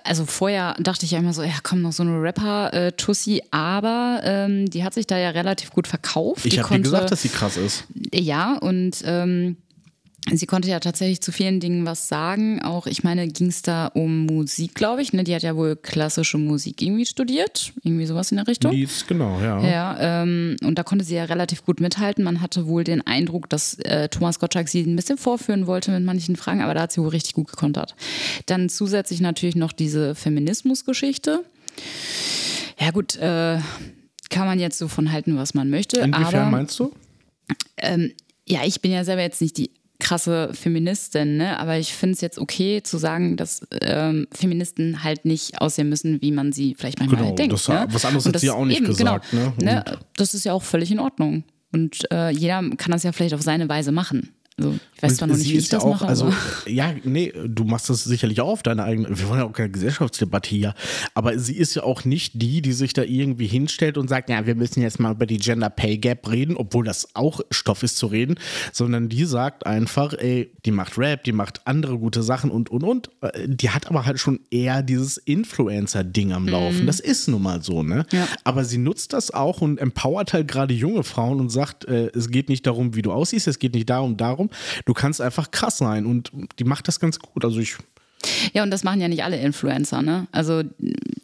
[0.04, 4.68] also vorher dachte ich ja immer so, ja komm, noch so eine Rapper-Tussi, aber ähm,
[4.68, 6.44] die hat sich da ja relativ gut verkauft.
[6.44, 7.84] ich habe dir gesagt, dass sie krass ist.
[8.12, 9.56] Ja, und ähm,
[10.30, 12.62] sie konnte ja tatsächlich zu vielen Dingen was sagen.
[12.62, 15.12] Auch, ich meine, ging es da um Musik, glaube ich.
[15.12, 15.24] Ne?
[15.24, 17.72] Die hat ja wohl klassische Musik irgendwie studiert.
[17.82, 18.72] Irgendwie sowas in der Richtung.
[18.72, 19.60] Lieds, genau, ja.
[19.62, 22.22] Ja, ähm, und da konnte sie ja relativ gut mithalten.
[22.24, 26.04] Man hatte wohl den Eindruck, dass äh, Thomas Gottschalk sie ein bisschen vorführen wollte mit
[26.04, 27.96] manchen Fragen, aber da hat sie wohl richtig gut gekontert.
[28.46, 31.44] Dann zusätzlich natürlich noch diese Feminismusgeschichte.
[32.78, 33.58] Ja, gut, äh,
[34.30, 36.00] kann man jetzt so von halten, was man möchte.
[36.00, 36.92] Inwiefern aber, meinst du?
[38.46, 39.70] ja, ich bin ja selber jetzt nicht die
[40.12, 41.58] krasse Feministin, ne?
[41.58, 46.20] aber ich finde es jetzt okay zu sagen, dass ähm, Feministen halt nicht aussehen müssen,
[46.20, 47.54] wie man sie vielleicht manchmal Genau, halt denkt.
[47.54, 47.86] das- ne?
[47.90, 49.64] was anderes hat sie ja auch nicht gesagt, Genau, ne?
[49.64, 49.84] ne?
[50.16, 51.44] Das ist ja auch völlig in Ordnung.
[51.72, 54.28] Und äh, jeder kann das ja vielleicht auf seine Weise machen.
[54.58, 56.06] Also, ich weiß Und zwar noch nicht, wie ist ich ja das auch, mache.
[56.08, 56.34] also, aber
[56.66, 59.70] ja, nee, du machst das sicherlich auch auf deine eigene, wir wollen ja auch keine
[59.70, 60.74] Gesellschaftsdebatte hier,
[61.14, 64.46] aber sie ist ja auch nicht die, die sich da irgendwie hinstellt und sagt, ja,
[64.46, 67.96] wir müssen jetzt mal über die Gender Pay Gap reden, obwohl das auch Stoff ist
[67.96, 68.36] zu reden,
[68.72, 72.84] sondern die sagt einfach, ey, die macht Rap, die macht andere gute Sachen und, und,
[72.84, 73.10] und.
[73.22, 76.86] Äh, Die hat aber halt schon eher dieses Influencer-Ding am Laufen.
[76.86, 78.06] Das ist nun mal so, ne?
[78.12, 78.28] Ja.
[78.44, 82.30] Aber sie nutzt das auch und empowert halt gerade junge Frauen und sagt, äh, es
[82.30, 84.41] geht nicht darum, wie du aussiehst, es geht nicht darum, darum.
[84.84, 87.44] Du kannst einfach krass sein und die macht das ganz gut.
[87.44, 87.76] Also ich,
[88.52, 90.26] Ja, und das machen ja nicht alle Influencer, ne?
[90.32, 90.62] Also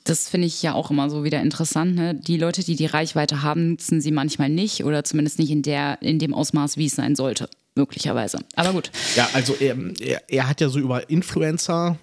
[0.05, 2.15] das finde ich ja auch immer so wieder interessant, ne?
[2.15, 6.01] Die Leute, die die Reichweite haben, nutzen sie manchmal nicht oder zumindest nicht in der
[6.03, 8.39] in dem Ausmaß, wie es sein sollte, möglicherweise.
[8.57, 8.91] Aber gut.
[9.17, 11.99] ja, also er, er, er hat ja so über Influencer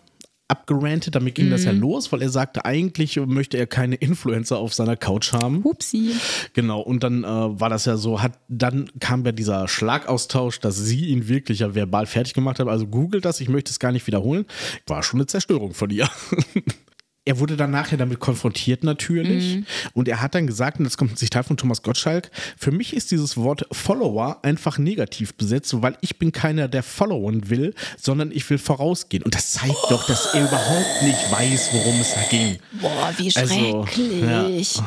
[0.47, 4.73] abgerantet, damit ging das ja los, weil er sagte, eigentlich möchte er keine Influencer auf
[4.73, 5.63] seiner Couch haben.
[5.63, 6.12] Hupsi.
[6.53, 10.77] Genau, und dann äh, war das ja so, hat, dann kam ja dieser Schlagaustausch, dass
[10.77, 12.67] sie ihn wirklich ja verbal fertig gemacht hat.
[12.67, 14.45] Also googelt das, ich möchte es gar nicht wiederholen.
[14.86, 16.08] War schon eine Zerstörung von ihr.
[17.25, 21.13] Er wurde dann nachher damit konfrontiert natürlich und er hat dann gesagt, und das kommt
[21.13, 25.97] ein Zitat von Thomas Gottschalk, für mich ist dieses Wort Follower einfach negativ besetzt, weil
[26.01, 29.23] ich bin keiner, der followen will, sondern ich will vorausgehen.
[29.23, 32.59] Und das zeigt doch, dass er überhaupt nicht weiß, worum es da ging.
[32.79, 34.81] Boah, wie Also, schrecklich.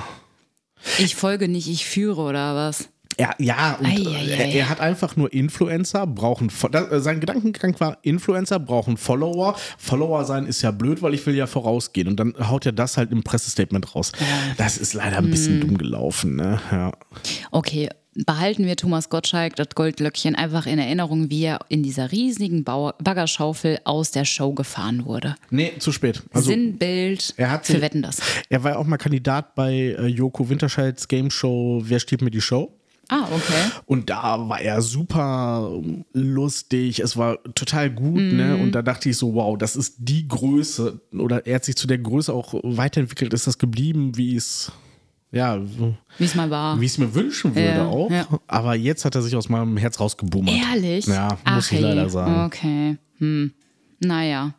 [0.98, 2.88] Ich folge nicht, ich führe oder was?
[3.18, 7.98] Ja, ja, und äh, er, er hat einfach nur Influencer, brauchen, äh, sein Gedankengang war,
[8.02, 9.56] Influencer brauchen Follower.
[9.76, 12.06] Follower sein ist ja blöd, weil ich will ja vorausgehen.
[12.08, 14.12] Und dann haut er das halt im Pressestatement raus.
[14.56, 15.68] Das ist leider ein bisschen Hm.
[15.68, 16.60] dumm gelaufen, ne?
[16.70, 16.92] Ja.
[17.50, 22.64] Okay, behalten wir Thomas Gottschalk, das Goldlöckchen, einfach in Erinnerung, wie er in dieser riesigen
[22.64, 25.34] Bau Baggerschaufel aus der Show gefahren wurde.
[25.50, 26.22] Nee, zu spät.
[26.32, 28.20] Also, Sinnbild er hat für Wetten das.
[28.48, 32.30] er war ja auch mal Kandidat bei äh, Joko Winterscheids Game Show Wer stiehlt mir
[32.30, 32.72] die Show?
[33.10, 33.70] Ah, okay.
[33.86, 35.80] Und da war er super
[36.12, 38.54] lustig, es war total gut, ne?
[38.56, 38.60] Mhm.
[38.62, 41.00] Und da dachte ich so, wow, das ist die Größe.
[41.14, 44.70] Oder er hat sich zu der Größe auch weiterentwickelt, ist das geblieben, wie es,
[45.32, 45.58] ja,
[46.18, 46.78] Wie es mal war.
[46.80, 48.10] wie ich es mir wünschen würde Ja, auch.
[48.10, 48.26] ja.
[48.46, 50.54] Aber jetzt hat er sich aus meinem Herz rausgebummert.
[50.70, 51.06] Ehrlich?
[51.06, 51.80] Ja, muss Ach, ich hey.
[51.80, 52.44] leider sagen.
[52.44, 52.98] Okay.
[53.18, 53.52] Hm.
[54.00, 54.52] Naja,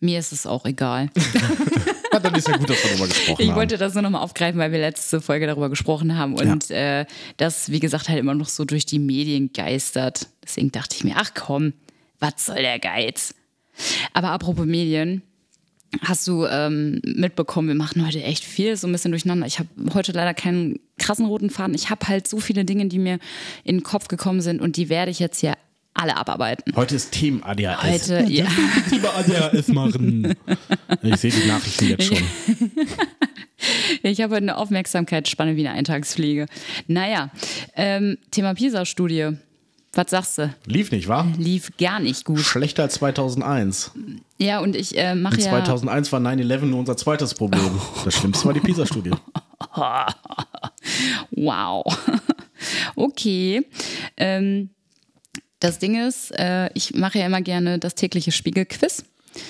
[0.00, 1.08] mir ist es auch egal.
[2.14, 3.56] Ja, dann ist ja gut, dass wir darüber gesprochen Ich haben.
[3.56, 7.70] wollte das nur nochmal aufgreifen, weil wir letzte Folge darüber gesprochen haben und äh, das,
[7.70, 10.28] wie gesagt, halt immer noch so durch die Medien geistert.
[10.42, 11.72] Deswegen dachte ich mir, ach komm,
[12.20, 13.34] was soll der Geiz?
[14.12, 15.22] Aber apropos Medien,
[16.02, 19.46] Hast du ähm, mitbekommen, wir machen heute echt viel, so ein bisschen durcheinander.
[19.46, 21.74] Ich habe heute leider keinen krassen roten Faden.
[21.74, 23.18] Ich habe halt so viele Dinge, die mir
[23.62, 25.54] in den Kopf gekommen sind und die werde ich jetzt hier
[26.04, 26.76] alle abarbeiten.
[26.76, 28.10] Heute ist Team ADHS.
[28.10, 28.44] Heute, ja.
[28.90, 30.34] Team ADHS machen.
[31.02, 32.18] Ich sehe die Nachrichten jetzt schon.
[34.02, 36.44] Ich habe heute eine Aufmerksamkeitsspanne wie eine Eintagsfliege.
[36.86, 37.30] Naja,
[37.74, 39.38] ähm, Thema PISA-Studie.
[39.94, 40.54] Was sagst du?
[40.66, 41.26] Lief nicht, wa?
[41.38, 42.40] Lief gar nicht gut.
[42.40, 43.92] Schlechter als 2001.
[44.38, 45.48] Ja, und ich äh, mache ja.
[45.48, 47.80] 2001 war 9-11 nur unser zweites Problem.
[48.04, 49.12] Das Schlimmste war die PISA-Studie.
[51.30, 51.86] Wow.
[52.96, 53.66] okay.
[54.18, 54.68] Ähm,
[55.64, 59.04] das Ding ist, äh, ich mache ja immer gerne das tägliche Spiegelquiz.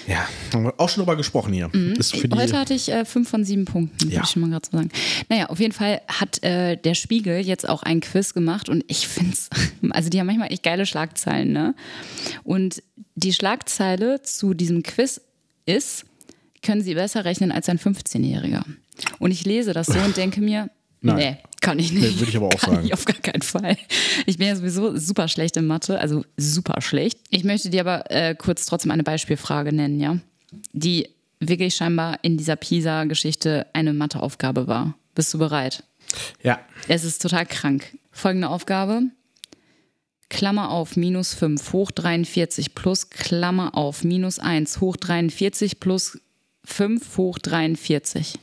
[0.06, 1.68] Ja, haben wir auch schon drüber gesprochen hier.
[1.68, 1.94] Die,
[2.34, 4.14] Heute hatte ich äh, fünf von sieben Punkten, Ja.
[4.14, 4.88] würde ich schon mal gerade so sagen.
[5.28, 9.06] Naja, auf jeden Fall hat äh, der Spiegel jetzt auch ein Quiz gemacht und ich
[9.06, 9.50] finde es,
[9.90, 11.74] also die haben manchmal echt geile Schlagzeilen, ne?
[12.44, 12.82] Und
[13.14, 15.20] die Schlagzeile zu diesem Quiz
[15.66, 16.06] ist,
[16.62, 18.62] können Sie besser rechnen als ein 15-Jähriger.
[19.18, 20.70] Und ich lese das so und denke mir,
[21.04, 21.16] Nein.
[21.16, 22.02] nee, kann ich nicht.
[22.02, 22.86] Nee, würde ich aber auch kann sagen.
[22.86, 23.76] Ich auf gar keinen Fall.
[24.26, 27.18] Ich bin ja sowieso super schlecht in Mathe, also super schlecht.
[27.30, 30.18] Ich möchte dir aber äh, kurz trotzdem eine Beispielfrage nennen, ja,
[30.72, 31.08] die
[31.40, 34.94] wirklich scheinbar in dieser PISA-Geschichte eine Matheaufgabe war.
[35.14, 35.84] Bist du bereit?
[36.42, 37.96] ja, Es ist total krank.
[38.10, 39.02] Folgende Aufgabe.
[40.30, 46.18] Klammer auf minus 5 hoch 43 plus Klammer auf minus 1 hoch 43 plus
[46.64, 48.34] 5 hoch 43.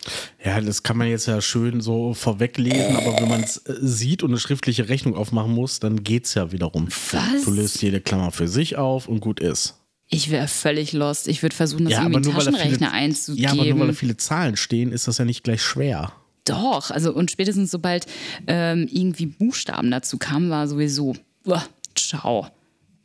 [0.46, 4.24] ja, das kann man jetzt ja schön so vorweglesen, aber wenn man es äh, sieht
[4.24, 6.88] und eine schriftliche Rechnung aufmachen muss, dann geht es ja wiederum.
[7.12, 7.44] Was?
[7.46, 9.76] Du löst jede Klammer für sich auf und gut ist.
[10.14, 11.28] Ich wäre völlig lost.
[11.30, 13.44] Ich würde versuchen, das Ja, irgendwie nur, Taschenrechner viele, einzugeben.
[13.44, 16.12] ja, aber nur weil da viele Zahlen stehen, ist das ja nicht gleich schwer.
[16.44, 18.08] Doch, also und spätestens sobald
[18.48, 21.64] ähm, irgendwie Buchstaben dazu kamen, war sowieso, uah,
[21.96, 22.48] ciao.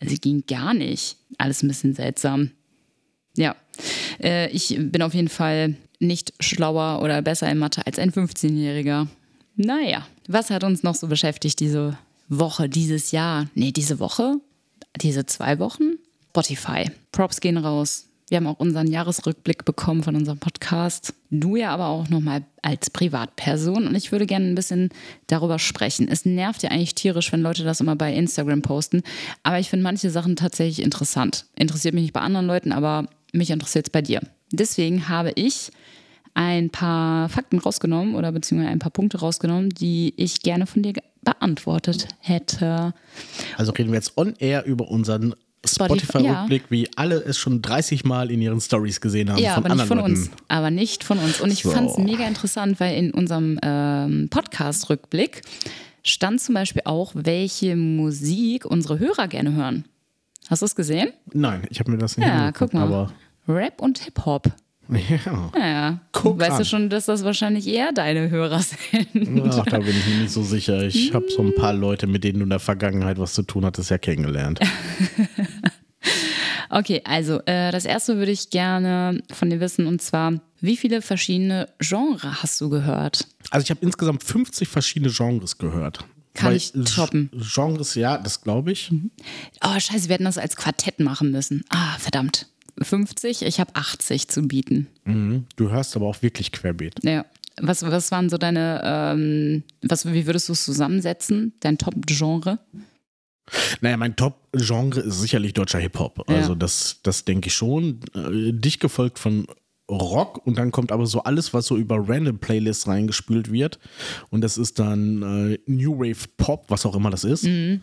[0.01, 1.17] Also ging gar nicht.
[1.39, 2.51] Alles ein bisschen seltsam.
[3.37, 3.55] Ja,
[4.23, 9.07] äh, ich bin auf jeden Fall nicht schlauer oder besser in Mathe als ein 15-Jähriger.
[9.57, 11.97] Naja, was hat uns noch so beschäftigt diese
[12.29, 13.47] Woche, dieses Jahr?
[13.55, 14.37] Nee, diese Woche?
[15.01, 15.99] Diese zwei Wochen?
[16.31, 16.91] Spotify.
[17.13, 18.07] Props gehen raus.
[18.29, 21.15] Wir haben auch unseren Jahresrückblick bekommen von unserem Podcast.
[21.31, 23.87] Du ja aber auch nochmal als Privatperson.
[23.87, 24.91] Und ich würde gerne ein bisschen
[25.29, 26.09] darüber sprechen.
[26.09, 29.03] Es nervt ja eigentlich tierisch, wenn Leute das immer bei Instagram posten.
[29.45, 31.47] Aber ich finde manche Sachen tatsächlich interessant.
[31.55, 34.21] Interessiert mich nicht bei anderen Leuten, aber mich interessiert es bei dir.
[34.53, 35.71] Deswegen habe ich
[36.35, 40.93] ein paar Fakten rausgenommen oder beziehungsweise ein paar Punkte rausgenommen, die ich gerne von dir
[41.23, 42.93] beantwortet hätte.
[43.57, 45.35] Also reden wir jetzt on air über unseren
[45.67, 49.65] Spotify, Spotify-Rückblick, wie alle es schon 30 Mal in ihren Stories gesehen haben Ja, von
[49.65, 50.11] aber nicht von Leuten.
[50.13, 50.31] uns.
[50.47, 51.41] Aber nicht von uns.
[51.41, 51.71] Und ich So.
[51.71, 55.43] fand es mega interessant, weil in unserem ähm, Podcast-Rückblick
[56.05, 59.87] stand zum Beispiel auch, welche Musik unsere Hörer gerne hören.
[60.49, 61.09] Hast du es gesehen?
[61.33, 62.83] Nein, ich habe mir das nicht Ja, angeguckt, guck mal.
[62.87, 63.13] aber
[63.49, 64.49] Rap und Hip-Hop.
[64.89, 65.51] ja.
[65.59, 66.01] Ja.
[66.13, 66.65] Guck weißt du an.
[66.65, 69.09] schon, dass das wahrscheinlich eher deine Hörer sind?
[69.51, 70.83] Ach, da bin ich mir nicht so sicher.
[70.85, 73.65] Ich habe so ein paar Leute, mit denen du in der Vergangenheit was zu tun
[73.65, 74.61] hattest, ja kennengelernt.
[76.69, 81.01] Okay, also äh, das erste würde ich gerne von dir wissen und zwar, wie viele
[81.01, 83.27] verschiedene Genre hast du gehört?
[83.51, 86.05] Also ich habe insgesamt 50 verschiedene Genres gehört.
[86.35, 87.31] Kann Weil ich toppen.
[87.33, 87.43] Mhm.
[87.55, 88.93] Genres, ja, das glaube ich.
[89.65, 91.65] Oh, scheiße, wir hätten das als Quartett machen müssen.
[91.71, 92.47] Ah, verdammt.
[92.81, 94.87] 50, ich habe 80 zu bieten.
[95.05, 95.47] Mhm.
[95.57, 96.95] Du hörst aber auch wirklich querbeet.
[97.03, 97.25] Ja.
[97.61, 101.55] Was, was waren so deine, ähm, was, wie würdest du es zusammensetzen?
[101.61, 102.59] Dein Top-Genre?
[103.81, 106.29] Naja, mein Top-Genre ist sicherlich deutscher Hip-Hop.
[106.29, 106.59] Also Ja.
[106.59, 108.01] das, das denke ich schon.
[108.15, 109.47] Äh, Dicht gefolgt von
[109.91, 113.79] Rock und dann kommt aber so alles, was so über random Playlists reingespült wird.
[114.31, 117.45] Und das ist dann äh, New Wave Pop, was auch immer das ist.
[117.45, 117.83] Mhm.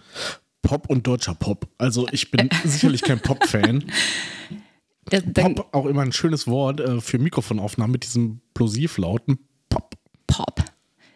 [0.62, 1.68] Pop und deutscher Pop.
[1.78, 3.86] Also ich bin sicherlich kein Pop-Fan.
[5.10, 9.40] Dann, Pop, auch immer ein schönes Wort äh, für Mikrofonaufnahmen mit diesem Plosivlauten.
[9.70, 9.96] Pop.
[10.28, 10.64] Pop.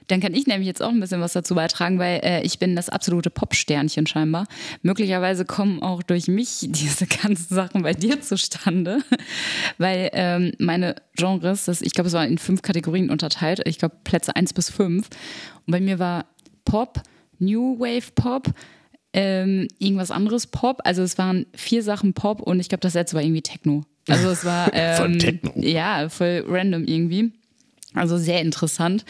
[0.08, 2.76] Dann kann ich nämlich jetzt auch ein bisschen was dazu beitragen, weil äh, ich bin
[2.76, 4.48] das absolute Pop-Sternchen scheinbar.
[4.82, 9.02] Möglicherweise kommen auch durch mich diese ganzen Sachen bei dir zustande,
[9.78, 13.98] weil ähm, meine Genres, das, ich glaube, es war in fünf Kategorien unterteilt, ich glaube
[14.04, 15.10] Plätze eins bis fünf.
[15.66, 16.26] Und bei mir war
[16.64, 17.02] Pop,
[17.40, 18.48] New Wave Pop,
[19.14, 20.82] ähm, irgendwas anderes Pop.
[20.84, 23.84] Also es waren vier Sachen Pop und ich glaube, das letzte war irgendwie Techno.
[24.08, 25.54] Also es war ähm, Voll Techno.
[25.58, 27.32] Ja, voll random irgendwie.
[27.94, 29.06] Also sehr interessant.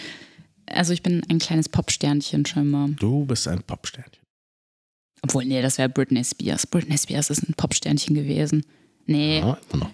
[0.68, 2.90] Also ich bin ein kleines Popsternchen scheinbar.
[3.00, 4.22] Du bist ein Popsternchen.
[5.24, 6.68] Obwohl, nee, das wäre Britney Spears.
[6.68, 8.64] Britney Spears ist ein Popsternchen gewesen.
[9.08, 9.92] Nee, Ja, immer noch.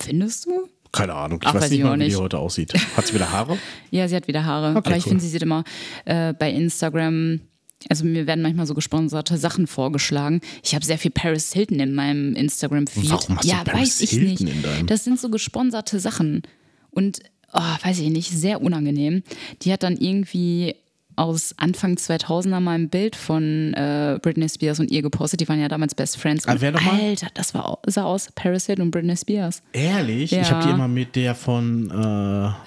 [0.00, 0.68] findest du?
[0.90, 1.38] Keine Ahnung.
[1.42, 2.16] Ich Ach, weiß weiß nicht ich mal, wie die nicht.
[2.18, 2.72] heute aussieht.
[2.96, 3.58] Hat sie wieder Haare?
[3.90, 4.70] Ja, sie hat wieder Haare.
[4.76, 5.10] Okay, aber ich cool.
[5.10, 5.64] finde, sie sieht immer
[6.06, 7.40] äh, bei Instagram
[7.88, 10.40] Also mir werden manchmal so gesponserte Sachen vorgeschlagen.
[10.64, 13.10] Ich habe sehr viel Paris Hilton in meinem Instagram-Feed.
[13.10, 14.56] Warum hast du ja, Paris weiß ich Hilton nicht.
[14.56, 14.86] in deinem?
[14.86, 16.42] Das sind so gesponserte Sachen.
[16.90, 17.20] Und,
[17.52, 19.22] oh, weiß ich nicht, sehr unangenehm.
[19.62, 20.74] Die hat dann irgendwie
[21.14, 25.40] aus Anfang 2000er mal ein Bild von äh, Britney Spears und ihr gepostet.
[25.40, 26.46] Die waren ja damals Best Friends.
[26.46, 27.00] Ah, Und wer nochmal?
[27.00, 29.62] Alter, das war, sah aus Paris Hilton und Britney Spears.
[29.72, 30.30] Ehrlich?
[30.30, 30.42] Ja.
[30.42, 31.90] Ich habe die immer mit der von.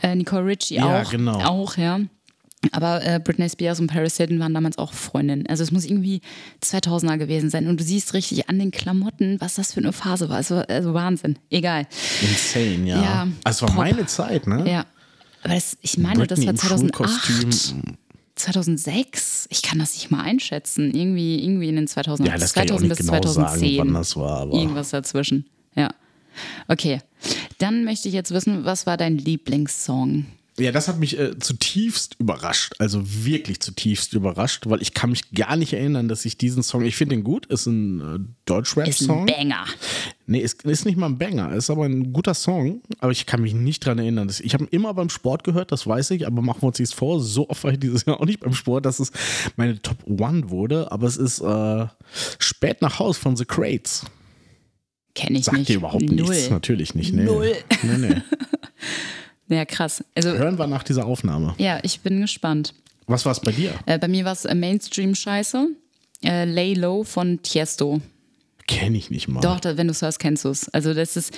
[0.04, 1.10] Äh, Äh, Nicole Richie Ja, auch.
[1.12, 1.39] genau.
[1.41, 2.00] Auch, ja.
[2.71, 5.47] Aber äh, Britney Spears und Paris Hilton waren damals auch Freundinnen.
[5.47, 6.21] Also es muss irgendwie
[6.63, 7.67] 2000er gewesen sein.
[7.67, 10.38] Und du siehst richtig an den Klamotten, was das für eine Phase war.
[10.38, 11.39] Also, also Wahnsinn.
[11.50, 11.88] Egal.
[12.21, 13.02] insane, ja.
[13.02, 14.69] Ja, also, es war meine Zeit, ne?
[14.69, 14.86] Ja.
[15.43, 17.82] Aber das, ich meine, Britney das war im 2008, Schulkostüm.
[18.36, 19.47] 2006.
[19.50, 20.93] Ich kann das nicht mal einschätzen.
[20.93, 23.78] Irgendwie, irgendwie in den 2000 Ja, das kann ich auch 2000 nicht bis genau 2010.
[23.78, 24.41] sagen, wann das war.
[24.41, 25.45] Aber Irgendwas dazwischen.
[25.76, 25.89] Ja.
[26.67, 27.02] Okay.
[27.58, 30.26] Dann möchte ich jetzt wissen, was war dein Lieblingssong?
[30.62, 32.74] Ja, das hat mich äh, zutiefst überrascht.
[32.80, 36.84] Also wirklich zutiefst überrascht, weil ich kann mich gar nicht erinnern, dass ich diesen Song,
[36.84, 39.26] ich finde den gut, ist ein äh, Ist ein Deutsch-Rap-Song.
[39.26, 39.65] Banger.
[40.28, 43.41] Nee, ist, ist nicht mal ein Banger, ist aber ein guter Song, aber ich kann
[43.41, 44.28] mich nicht dran erinnern.
[44.28, 46.80] Das- Ich habe ihn immer beim Sport gehört, das weiß ich, aber machen wir uns
[46.80, 49.12] nichts vor, so oft war ich dieses Jahr auch nicht beim Sport, dass es
[49.58, 51.86] meine Top One wurde, aber es ist äh,
[52.39, 54.06] spät nach Haus von The Crates.
[55.13, 55.69] Kenne ich Sagt nicht.
[55.69, 56.30] dir überhaupt Null.
[56.30, 57.13] nichts, natürlich nicht.
[57.13, 57.24] Nee.
[57.26, 57.54] Null.
[57.84, 58.15] Nee, nee.
[59.52, 60.04] Ja, krass.
[60.16, 61.54] Also, Hören wir nach dieser Aufnahme.
[61.58, 62.74] ja, ich bin gespannt.
[63.08, 63.74] Was war es bei dir?
[63.86, 65.68] Äh, bei mir war es äh, Mainstream-Scheiße.
[66.24, 68.00] Äh, Lay Low von Tiesto.
[68.68, 69.42] Kenne ich nicht mal.
[69.42, 70.70] Doch, wenn du es hörst, kennst du es.
[70.70, 71.34] Also, das ist,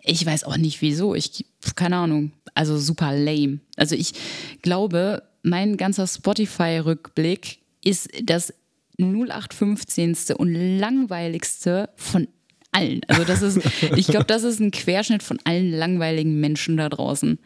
[0.00, 1.14] ich weiß auch nicht wieso.
[1.14, 1.44] Ich,
[1.76, 2.32] keine Ahnung.
[2.54, 3.58] Also, super lame.
[3.76, 4.12] Also, ich
[4.62, 8.54] glaube, mein ganzer Spotify-Rückblick ist das
[8.98, 10.16] 0815.
[10.36, 12.28] und langweiligste von
[12.72, 13.00] allen.
[13.08, 13.60] Also, das ist,
[13.96, 17.38] ich glaube, das ist ein Querschnitt von allen langweiligen Menschen da draußen.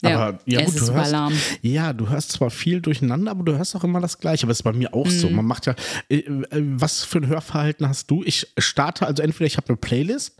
[0.00, 1.32] Aber ja, es gut, ist du hörst, lahm.
[1.60, 4.44] ja, du hörst zwar viel durcheinander, aber du hörst auch immer das Gleiche.
[4.44, 5.10] Aber es ist bei mir auch Mhm.
[5.10, 5.28] so.
[5.28, 5.74] Man macht ja,
[6.08, 8.22] äh, äh, was für ein Hörverhalten hast du?
[8.24, 10.36] Ich starte, also entweder ich habe eine Playlist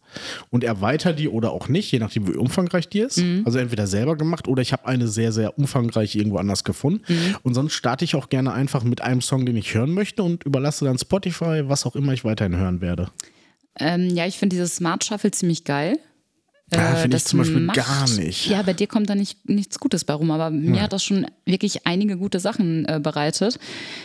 [0.50, 3.18] und erweitere die oder auch nicht, je nachdem, wie umfangreich die ist.
[3.18, 3.42] Mhm.
[3.46, 7.02] Also entweder selber gemacht oder ich habe eine sehr, sehr umfangreich irgendwo anders gefunden.
[7.08, 7.36] Mhm.
[7.42, 10.44] Und sonst starte ich auch gerne einfach mit einem Song, den ich hören möchte und
[10.44, 13.08] überlasse dann Spotify, was auch immer ich weiterhin hören werde.
[13.80, 15.98] Ähm, ja, ich finde dieses Smart Shuffle ziemlich geil.
[16.70, 18.46] Ah, Äh, finde ich das zum Beispiel macht- gar nicht.
[18.50, 21.26] Ja, bei dir kommt da nicht, nichts Gutes bei rum, aber mir hat das schon
[21.46, 23.58] wirklich einige gute Sachen äh, bereitet.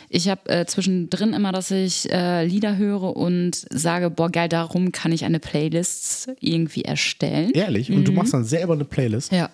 [0.08, 4.94] Ich habe äh, zwischendrin immer, dass ich äh, Lieder höre und sage, boah, geil, darum
[4.94, 7.52] kann ich eine Playlist irgendwie erstellen.
[7.52, 7.92] Ehrlich?
[7.92, 9.34] Und du machst dann selber eine Playlist?
[9.34, 9.38] Mhm.
[9.40, 9.50] Ja.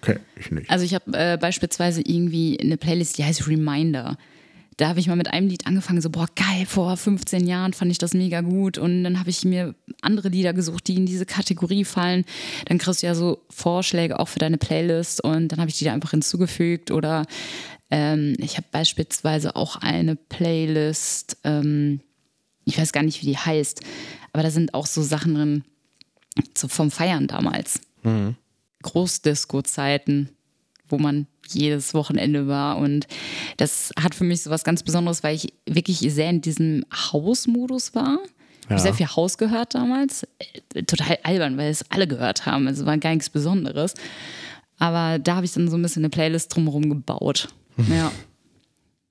[0.00, 0.68] Okay, ich nicht.
[0.68, 4.16] Also ich habe äh, beispielsweise irgendwie eine Playlist, die heißt Reminder.
[4.78, 7.90] Da habe ich mal mit einem Lied angefangen, so, boah, geil, vor 15 Jahren fand
[7.90, 8.78] ich das mega gut.
[8.78, 12.24] Und dann habe ich mir andere Lieder gesucht, die in diese Kategorie fallen.
[12.66, 15.84] Dann kriegst du ja so Vorschläge auch für deine Playlist und dann habe ich die
[15.84, 16.92] da einfach hinzugefügt.
[16.92, 17.26] Oder
[17.90, 22.00] ähm, ich habe beispielsweise auch eine Playlist, ähm,
[22.64, 23.80] ich weiß gar nicht, wie die heißt,
[24.32, 25.64] aber da sind auch so Sachen drin
[26.56, 27.80] so vom Feiern damals.
[28.82, 30.28] Großdisco-Zeiten,
[30.88, 32.78] wo man jedes Wochenende war.
[32.78, 33.06] Und
[33.56, 37.94] das hat für mich so was ganz Besonderes, weil ich wirklich sehr in diesem Hausmodus
[37.94, 38.18] war.
[38.62, 38.70] Ich Ja.
[38.72, 40.26] habe sehr viel Haus gehört damals.
[40.74, 42.66] Äh, Total albern, weil es alle gehört haben.
[42.68, 43.94] Also war gar nichts Besonderes.
[44.78, 47.48] Aber da habe ich dann so ein bisschen eine Playlist drumherum gebaut.
[47.90, 48.10] Ja.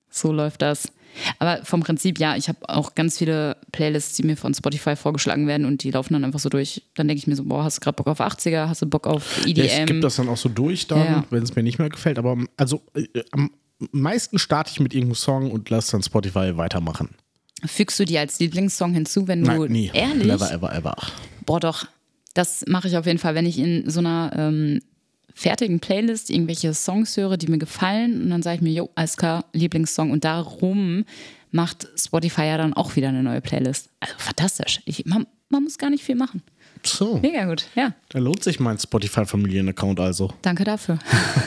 [0.09, 0.91] So läuft das.
[1.39, 5.47] Aber vom Prinzip, ja, ich habe auch ganz viele Playlists, die mir von Spotify vorgeschlagen
[5.47, 6.83] werden und die laufen dann einfach so durch.
[6.95, 9.07] Dann denke ich mir so, boah, hast du gerade Bock auf 80er, hast du Bock
[9.07, 9.63] auf Ja, EDM?
[9.65, 11.23] ich gebe das dann auch so durch dann, Ja.
[11.29, 12.17] wenn es mir nicht mehr gefällt.
[12.19, 13.51] Aber also äh, am
[13.91, 17.09] meisten starte ich mit irgendeinem Song und lasse dann Spotify weitermachen.
[17.65, 19.91] Fügst du die als Lieblingssong hinzu, wenn du Nein, nie.
[19.93, 20.27] ehrlich?
[20.27, 20.95] Never, ever, ever.
[21.45, 21.85] Boah, doch.
[22.35, 24.79] Das mache ich auf jeden Fall, wenn ich in so einer ähm,
[25.37, 29.17] fertigen Playlist irgendwelche Songs höre, die mir gefallen und dann sage ich mir, jo, alles
[29.17, 31.05] klar, Lieblingssong und darum
[31.51, 33.89] macht Spotify ja dann auch wieder eine neue Playlist.
[33.99, 34.81] Also fantastisch.
[34.85, 36.41] Ich, man, man muss gar nicht viel machen.
[36.83, 37.93] So, Mega gut, ja.
[38.09, 40.33] da lohnt sich mein Spotify-Familien-Account also.
[40.41, 40.97] Danke dafür.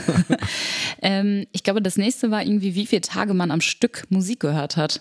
[1.02, 4.76] ähm, ich glaube, das nächste war irgendwie, wie viele Tage man am Stück Musik gehört
[4.76, 5.00] hat.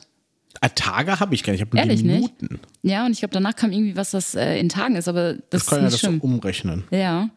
[0.62, 2.42] Ah, Tage habe ich gar nicht, ich habe nur Ehrlich die nicht?
[2.42, 2.60] Minuten.
[2.82, 5.44] Ja, und ich glaube, danach kam irgendwie, was das äh, in Tagen ist, aber das,
[5.50, 6.20] Das ist kann ja nicht das schlimm.
[6.22, 6.84] umrechnen.
[6.92, 7.30] Ja.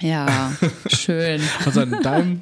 [0.00, 0.52] Ja,
[0.88, 1.40] schön.
[1.64, 2.40] also an deinem,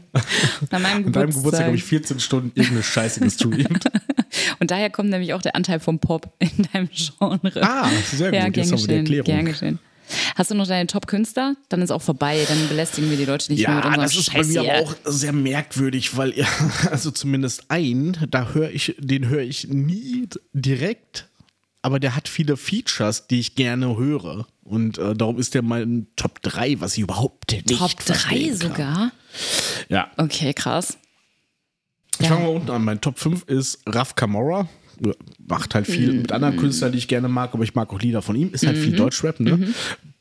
[0.70, 1.66] An meinem an deinem Geburtstag Geburtstag.
[1.66, 3.84] habe ich 14 Stunden irgendeine Scheiße gestreamt.
[4.60, 7.40] Und daher kommt nämlich auch der Anteil vom Pop in deinem Genre.
[7.62, 8.54] Ah, sehr ja, gut.
[8.54, 9.24] gern Jetzt haben wir die Erklärung.
[9.26, 9.78] gern geschehen.
[10.36, 11.54] Hast du noch deine Top-Künstler?
[11.68, 12.44] Dann ist auch vorbei.
[12.48, 14.60] Dann belästigen wir die Leute nicht mehr mit Ja, unserem das ist bei Scheiß mir
[14.62, 14.74] hier.
[14.78, 16.46] aber auch sehr merkwürdig, weil ja,
[16.90, 21.28] also zumindest ein, da höre ich, den höre ich nie direkt,
[21.82, 24.46] aber der hat viele Features, die ich gerne höre.
[24.62, 28.58] Und äh, darum ist der mein Top 3, was ich überhaupt nicht Top 3 verstehen
[28.58, 28.68] kann.
[28.70, 29.12] sogar?
[29.88, 30.10] Ja.
[30.16, 30.96] Okay, krass.
[32.18, 32.32] Ich Ja.
[32.34, 32.84] fange mal unten an.
[32.84, 34.68] Mein Top 5 ist Raf Kamora.
[35.48, 38.22] Macht halt viel mit anderen Künstlern, die ich gerne mag, aber ich mag auch Lieder
[38.22, 38.50] von ihm.
[38.52, 38.82] Ist halt Mhm.
[38.82, 39.68] viel Deutschrap, ne?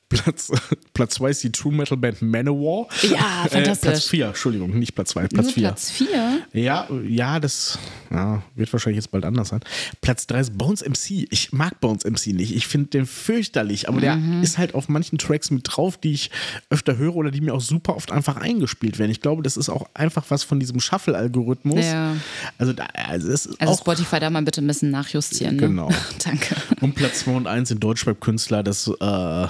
[0.09, 0.51] Platz,
[0.93, 2.87] Platz 2 ist die True Metal Band Manowar.
[3.03, 3.81] Ja, Äh, fantastisch.
[3.91, 5.63] Platz 4, Entschuldigung, nicht Platz 2, Platz 4.
[5.67, 6.07] Platz 4?
[6.53, 7.77] Ja, ja, das
[8.11, 9.59] ja, wird wahrscheinlich jetzt bald anders sein.
[10.01, 11.27] Platz 3 ist Bones MC.
[11.29, 12.55] Ich mag Bones MC nicht.
[12.55, 14.41] Ich finde den fürchterlich, aber der Mhm.
[14.41, 16.31] ist halt auf manchen Tracks mit drauf, die ich
[16.71, 19.11] öfter höre oder die mir auch super oft einfach eingespielt werden.
[19.11, 21.85] Ich glaube, das ist auch einfach was von diesem Shuffle-Algorithmus.
[21.85, 22.15] Ja.
[22.57, 25.55] Also, da, also es ist Also auch Spotify da mal bitte ein bisschen nachjustieren.
[25.57, 25.61] Ne?
[25.61, 25.89] Genau.
[26.25, 26.55] Danke.
[26.81, 28.63] und Platz 2 und 1 sind Deutschrap-Künstler.
[28.63, 29.47] Das äh,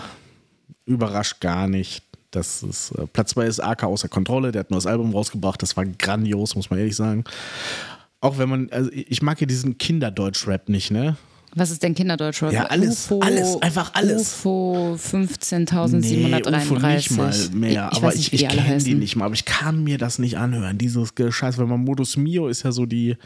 [0.89, 2.03] überrascht gar nicht.
[2.31, 4.51] Das ist, äh, Platz 2 ist AK außer Kontrolle.
[4.51, 5.61] Der hat nur das Album rausgebracht.
[5.61, 7.23] Das war grandios, muss man ehrlich sagen.
[8.21, 11.17] Auch wenn man, also ich mag ja diesen Kinderdeutsch-Rap nicht, ne?
[11.55, 12.43] Was ist denn Kinderdeutsch?
[12.43, 14.33] Ja, alles, alles, einfach alles.
[14.33, 16.61] UFO Nee, 15.733.
[16.61, 19.45] UFO nicht mal mehr, ich aber nicht, ich, ich kenne die nicht mal, aber ich
[19.45, 23.17] kann mir das nicht anhören, dieses Gescheiß, weil man Modus Mio ist ja so die,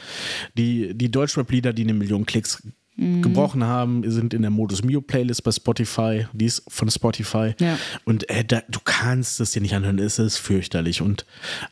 [0.58, 2.64] die, die Deutschrap-Lieder, die eine Million Klicks.
[2.96, 7.78] Gebrochen haben, sind in der Modus Mio Playlist bei Spotify, die ist von Spotify Ja.
[8.06, 11.26] und äh, da, du kannst es dir nicht anhören, es ist fürchterlich und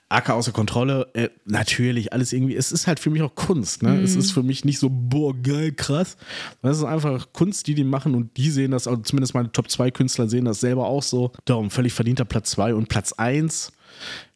[0.10, 3.92] AK außer Kontrolle, äh, natürlich, alles irgendwie, es ist halt für mich auch Kunst, ne?
[3.92, 4.04] Mhm.
[4.04, 6.18] es ist für mich nicht so, boah, geil, krass,
[6.64, 9.70] das ist einfach Kunst, die die machen und die sehen das, also zumindest meine Top
[9.70, 13.72] 2 Künstler sehen das selber auch so, darum völlig verdienter Platz 2 und Platz 1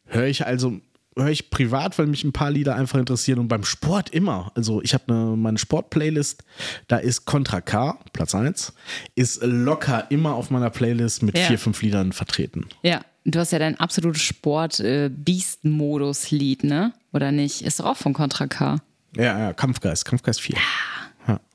[0.04, 0.80] höre ich also
[1.16, 4.52] höre ich privat, weil mich ein paar Lieder einfach interessieren und beim Sport immer.
[4.54, 6.44] Also ich habe eine, meine Sport-Playlist,
[6.88, 8.72] da ist Contra K, Platz 1,
[9.14, 11.46] ist locker immer auf meiner Playlist mit Ja.
[11.46, 12.66] vier, fünf Liedern vertreten.
[12.82, 16.92] Ja, du hast ja dein absolutes Sport-Beast-Modus-Lied, ne?
[17.12, 17.62] Oder nicht?
[17.62, 18.76] Ist doch auch von Contra K.
[19.16, 20.56] Ja, ja, Kampfgeist, Kampfgeist 4.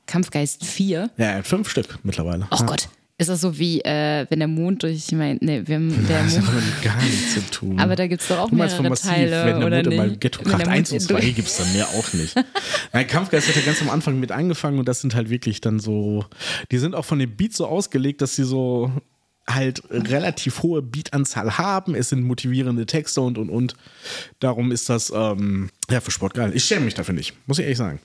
[0.06, 1.10] Kampfgeist 4.
[1.16, 2.46] Ja, er hat fünf Stück mittlerweile.
[2.50, 2.66] Oh ja.
[2.66, 2.88] Gott.
[3.22, 5.38] Ist das so wie, äh, wenn der Mond durch mein.
[5.40, 6.56] Nee, wir haben der Das hat Mond.
[6.56, 7.80] damit gar nichts zu tun.
[7.80, 9.86] Aber da gibt es doch auch Du meinst mehrere Massiv, Teile, wenn der oder Mond
[9.88, 10.20] in meinem?
[10.20, 12.34] Ghetto Mond Eins und in- zwei gibt es dann mehr auch nicht.
[12.92, 15.80] Nein, Kampfgeist hat ja ganz am Anfang mit angefangen und das sind halt wirklich dann
[15.80, 16.24] so,
[16.70, 18.90] die sind auch von dem Beat so ausgelegt, dass sie so
[19.48, 21.94] halt relativ hohe Beatanzahl haben.
[21.96, 23.74] Es sind motivierende Texte und und und.
[24.38, 26.52] Darum ist das ähm, ja für Sport geil.
[26.54, 27.98] Ich schäme mich dafür nicht, muss ich ehrlich sagen.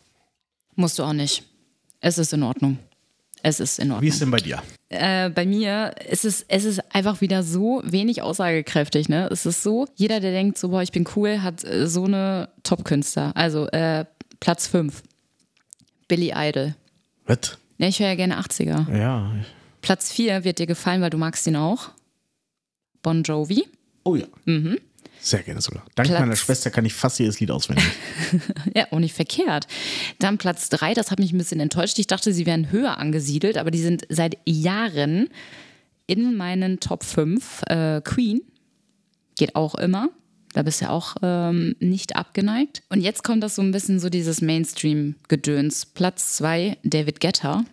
[0.76, 1.44] Musst du auch nicht.
[2.02, 2.78] Es ist in Ordnung.
[3.48, 4.02] Es ist in Ordnung.
[4.02, 4.62] Wie ist denn bei dir?
[4.90, 9.08] Äh, bei mir ist es, es ist einfach wieder so wenig aussagekräftig.
[9.08, 9.30] Ne?
[9.32, 12.50] Es ist so, jeder, der denkt, so, boah, ich bin cool, hat äh, so eine
[12.64, 13.32] Top-Künstler.
[13.36, 14.04] Also äh,
[14.42, 15.02] Platz 5,
[16.10, 16.76] Billy Idol.
[17.26, 17.58] Was?
[17.78, 18.94] Ja, ich höre ja gerne 80er.
[18.98, 19.32] Ja.
[19.82, 21.92] Platz 4 wird dir gefallen, weil du magst ihn auch.
[23.02, 23.66] Bon Jovi.
[24.04, 24.26] Oh ja.
[25.20, 25.84] Sehr gerne sogar.
[25.96, 27.86] Dank Platz- meiner Schwester kann ich fast jedes Lied auswendig.
[28.76, 29.68] Ja, auch nicht verkehrt.
[30.20, 31.98] Dann Platz 3, das hat mich ein bisschen enttäuscht.
[32.00, 35.30] Ich dachte, sie wären höher angesiedelt, aber die sind seit Jahren
[36.06, 37.64] in meinen Top 5.
[37.68, 38.42] Äh, Queen
[39.38, 40.10] geht auch immer.
[40.54, 42.82] Da bist du ja auch ähm, nicht abgeneigt.
[42.90, 45.86] Und jetzt kommt das so ein bisschen so dieses Mainstream-Gedöns.
[45.88, 47.64] Platz 2, David Guetta.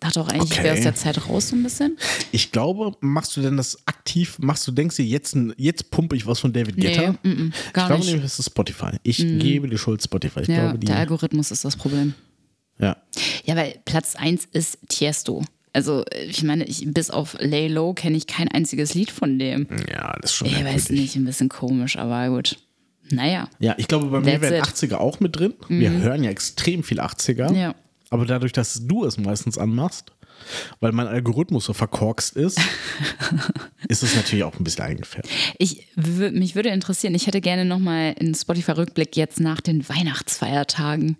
[0.00, 0.78] Dachte auch eigentlich, ich wäre Okay.
[0.78, 1.98] aus der Zeit raus so ein bisschen.
[2.30, 6.26] Ich glaube, machst du denn das aktiv, machst du, denkst du, jetzt, jetzt pumpe ich
[6.26, 7.16] was von David Guetta?
[7.22, 8.06] Nee, mm, mm, ich gar glaube nicht.
[8.08, 8.12] Mhm.
[8.16, 8.90] nämlich, es ist Spotify.
[9.02, 10.40] Ich gebe die Schuld Spotify.
[10.42, 12.14] Ich Ja, glaube, die, der Algorithmus ist das Problem.
[12.78, 12.96] ja.
[13.44, 15.42] Ja, weil Platz 1 ist Tiesto.
[15.72, 19.66] Also, ich meine, ich, bis auf Lay Low kenne ich kein einziges Lied von dem.
[19.90, 22.56] Ja, das ist schon Ich weiß nicht, ein bisschen komisch, aber gut.
[23.10, 23.48] Naja.
[23.58, 24.64] Ja, ich glaube, bei mir That's wären it.
[24.64, 25.54] 80er auch mit drin.
[25.68, 27.52] Wir hören ja extrem viel 80er.
[27.54, 27.74] Ja.
[28.10, 30.12] Aber dadurch, dass du es meistens anmachst,
[30.80, 32.58] weil mein Algorithmus so verkorkst ist,
[33.88, 35.28] ist es natürlich auch ein bisschen eingefärbt.
[35.58, 41.16] Ich, mich würde interessieren, ich hätte gerne nochmal einen Spotify-Rückblick jetzt nach den Weihnachtsfeiertagen.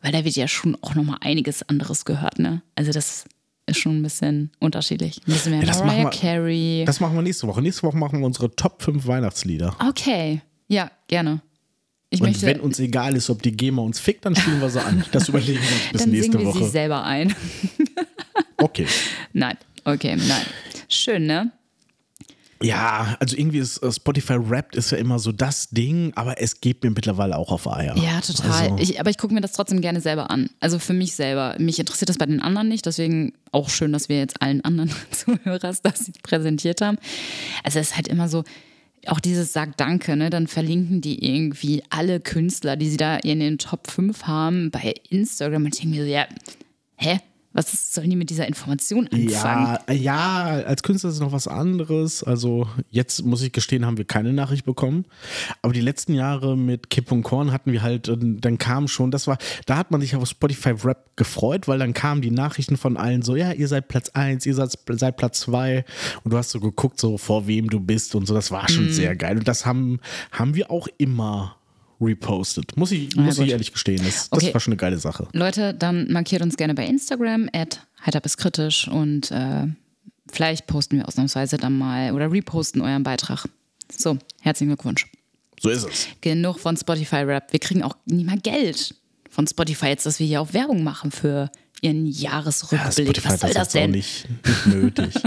[0.00, 2.62] Weil da wird ja schon auch nochmal einiges anderes gehört, ne?
[2.76, 3.24] Also das
[3.66, 5.18] ist schon ein bisschen unterschiedlich.
[5.26, 6.84] Ein bisschen mehr Ja, das machen Mariah wir- Carey.
[6.86, 7.60] Das machen wir nächste Woche.
[7.62, 9.74] Nächste Woche machen wir unsere Top 5 Weihnachtslieder.
[9.88, 11.40] Okay, ja, gerne.
[12.10, 14.70] Ich Und möchte, wenn uns egal ist, ob die GEMA uns fickt, dann spielen wir
[14.70, 15.04] sie an.
[15.12, 16.70] Das überlegen wir uns bis dann nächste singen wir sie Woche.
[16.70, 17.34] selber ein.
[18.60, 18.86] Okay.
[19.32, 20.42] nein, okay, nein.
[20.88, 21.52] Schön, ne?
[22.60, 26.60] Ja, also irgendwie ist äh, Spotify Wrapped ist ja immer so das Ding, aber es
[26.60, 27.96] geht mir mittlerweile auch auf Eier.
[27.96, 28.72] Ja, total.
[28.72, 30.50] Also, Ich, aber ich gucke mir das trotzdem gerne selber an.
[30.58, 31.54] Also für mich selber.
[31.60, 32.84] Mich interessiert das bei den anderen nicht.
[32.84, 36.98] Deswegen auch schön, dass wir jetzt allen anderen Zuhörers das präsentiert haben.
[37.62, 38.42] Also es ist halt immer so,
[39.06, 40.30] auch dieses Sag Danke, ne?
[40.30, 44.94] Dann verlinken die irgendwie alle Künstler, die sie da in den Top 5 haben, bei
[45.10, 45.64] Instagram.
[45.64, 46.26] Und ich denke mir so, ja,
[46.96, 47.20] hä?
[47.52, 49.78] Was sollen die mit dieser Information anfangen?
[49.88, 52.22] ja, ja, als Künstler ist es noch was anderes.
[52.22, 55.06] Also jetzt muss ich gestehen, haben wir keine Nachricht bekommen.
[55.62, 59.10] Aber die letzten Jahre mit Kipp und Korn hatten wir halt, äh, dann kam schon,
[59.10, 62.76] das war, da hat man sich auf Spotify Rap gefreut, weil dann kamen die Nachrichten
[62.76, 65.84] von allen so, ja, ihr seid Platz 1, ihr seid, seid Platz 2
[66.24, 68.68] und du hast so geguckt, so vor wem du bist und so, das war Mhm.
[68.74, 69.38] schon sehr geil.
[69.38, 70.00] Und das haben,
[70.32, 71.56] haben wir auch immer
[72.00, 72.76] repostet.
[72.76, 74.02] Muss ich, Ja, muss ich ehrlich gestehen.
[74.04, 74.54] Das, das Okay.
[74.54, 75.28] war schon eine geile Sache.
[75.32, 79.66] Leute, dann markiert uns gerne bei Instagram, at heiter bis kritisch und äh,
[80.30, 83.46] vielleicht posten wir ausnahmsweise dann mal oder reposten euren Beitrag.
[83.90, 85.06] So, herzlichen Glückwunsch.
[85.60, 86.06] So ist es.
[86.20, 87.52] Genug von Spotify Rap.
[87.52, 88.94] Wir kriegen auch nicht mal Geld
[89.30, 93.24] von Spotify jetzt, dass wir hier auch Werbung machen für ihren Jahresrückblick.
[93.24, 93.90] Was soll das denn?
[93.92, 95.14] nicht, nicht nötig.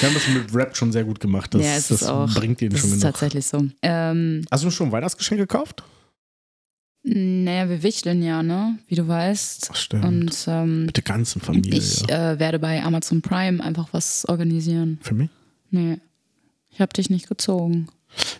[0.00, 1.52] Wir haben das mit Rap schon sehr gut gemacht.
[1.54, 2.32] Das, ja, das auch.
[2.32, 3.12] bringt ihnen das schon ist genug.
[3.12, 3.66] tatsächlich so.
[3.82, 5.82] Ähm, Hast du schon ein Weihnachtsgeschenk gekauft?
[7.04, 8.78] Naja, wir wichteln ja, ne?
[8.86, 9.70] Wie du weißt.
[9.70, 10.04] Das stimmt.
[10.04, 11.78] Und ähm, Mit der ganzen Familie.
[11.78, 12.32] ich ja.
[12.32, 14.98] äh, werde bei Amazon Prime einfach was organisieren.
[15.02, 15.30] Für mich?
[15.70, 15.98] Nee.
[16.70, 17.88] Ich habe dich nicht gezogen.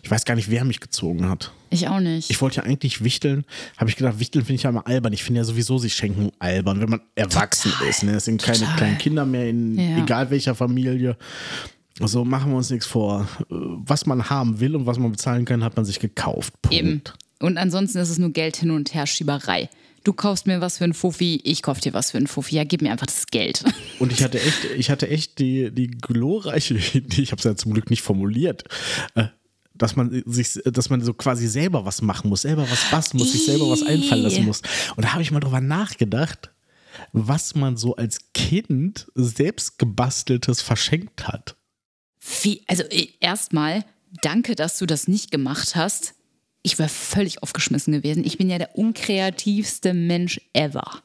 [0.03, 1.51] Ich weiß gar nicht, wer mich gezogen hat.
[1.71, 2.29] Ich auch nicht.
[2.29, 3.43] Ich wollte ja eigentlich wichteln.
[3.77, 5.13] Habe ich gedacht, wichteln finde ich ja immer albern.
[5.13, 7.87] Ich finde ja sowieso sich schenken albern, wenn man erwachsen Total.
[7.89, 8.03] ist.
[8.03, 8.11] Ne?
[8.15, 8.75] Es sind keine Total.
[8.77, 9.97] kleinen Kinder mehr in Ja.
[10.03, 11.17] egal welcher Familie.
[11.99, 13.27] Also machen wir uns nichts vor.
[13.49, 16.53] Was man haben will und was man bezahlen kann, hat man sich gekauft.
[16.61, 16.75] Punkt.
[16.77, 17.01] Eben.
[17.39, 19.69] Und ansonsten ist es nur Geld hin und her Schieberei.
[20.03, 22.55] Du kaufst mir was für einen Fuffi, ich kauf dir was für einen Fuffi.
[22.55, 23.63] Ja, gib mir einfach das Geld.
[23.99, 27.55] Und ich hatte echt, ich hatte echt die, die glorreiche Idee, ich habe es ja
[27.55, 28.65] zum Glück nicht formuliert,
[29.15, 29.27] äh,
[29.73, 33.31] dass man sich, dass man so quasi selber was machen muss, selber was basteln muss,
[33.31, 34.61] sich selber was einfallen lassen muss.
[34.95, 36.51] Und da habe ich mal drüber nachgedacht,
[37.11, 41.55] was man so als Kind selbst gebasteltes verschenkt hat.
[42.41, 43.85] Wie, also eh, erstmal,
[44.21, 46.13] danke, dass du das nicht gemacht hast.
[46.63, 48.23] Ich wäre völlig aufgeschmissen gewesen.
[48.25, 51.01] Ich bin ja der unkreativste Mensch ever.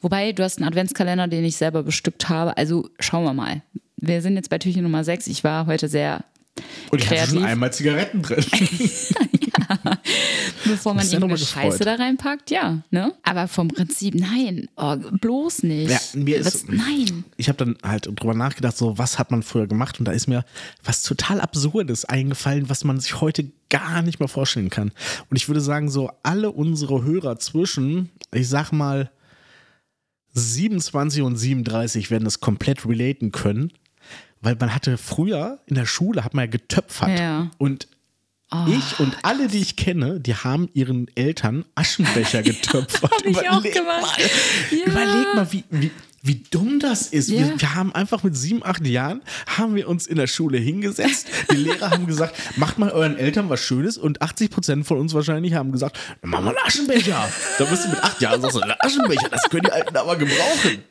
[0.00, 2.56] Wobei, du hast einen Adventskalender, den ich selber bestückt habe.
[2.56, 3.62] Also schauen wir mal.
[3.96, 5.26] Wir sind jetzt bei Türchen Nummer 6.
[5.26, 6.24] Ich war heute sehr
[6.90, 7.34] Und ich hatte Kreativ.
[7.34, 8.44] schon einmal Zigaretten drin.
[10.64, 12.82] Bevor man ja irgendeine Scheiße da reinpackt, ja.
[12.90, 13.12] Ne?
[13.22, 15.90] Aber vom Prinzip, nein, oh, bloß nicht.
[15.90, 17.24] Ja, mir ist- Was, nein.
[17.36, 20.26] ich habe dann halt drüber nachgedacht, so was hat man früher gemacht und da ist
[20.26, 20.44] mir
[20.84, 24.92] was total Absurdes eingefallen, was man sich heute gar nicht mehr vorstellen kann.
[25.30, 29.10] Und ich würde sagen, so alle unsere Hörer zwischen, ich sag mal,
[30.34, 33.72] 27 und 37 werden das komplett relaten können,
[34.40, 37.50] weil man hatte früher in der Schule hat man ja getöpfert Ja.
[37.58, 37.88] und
[38.66, 43.10] ich und alle, die ich kenne, die haben ihren Eltern Aschenbecher getöpfert.
[43.12, 44.18] Hab ich auch Überleg gemacht.
[44.18, 44.86] mal, Ja.
[44.86, 45.90] überleg mal, wie, wie,
[46.28, 47.30] wie dumm das ist.
[47.30, 47.38] Ja.
[47.38, 51.26] Wir, wir haben einfach mit sieben, acht Jahren, haben wir uns in der Schule hingesetzt.
[51.50, 55.14] Die Lehrer haben gesagt, macht mal euren Eltern was Schönes und 80 Prozent von uns
[55.14, 57.28] wahrscheinlich haben gesagt, "Dann machen wir einen Aschenbecher.
[57.58, 60.16] Da bist du mit acht Jahren sagst du, einen Aschenbecher, das können die Alten aber
[60.16, 60.84] gebrauchen.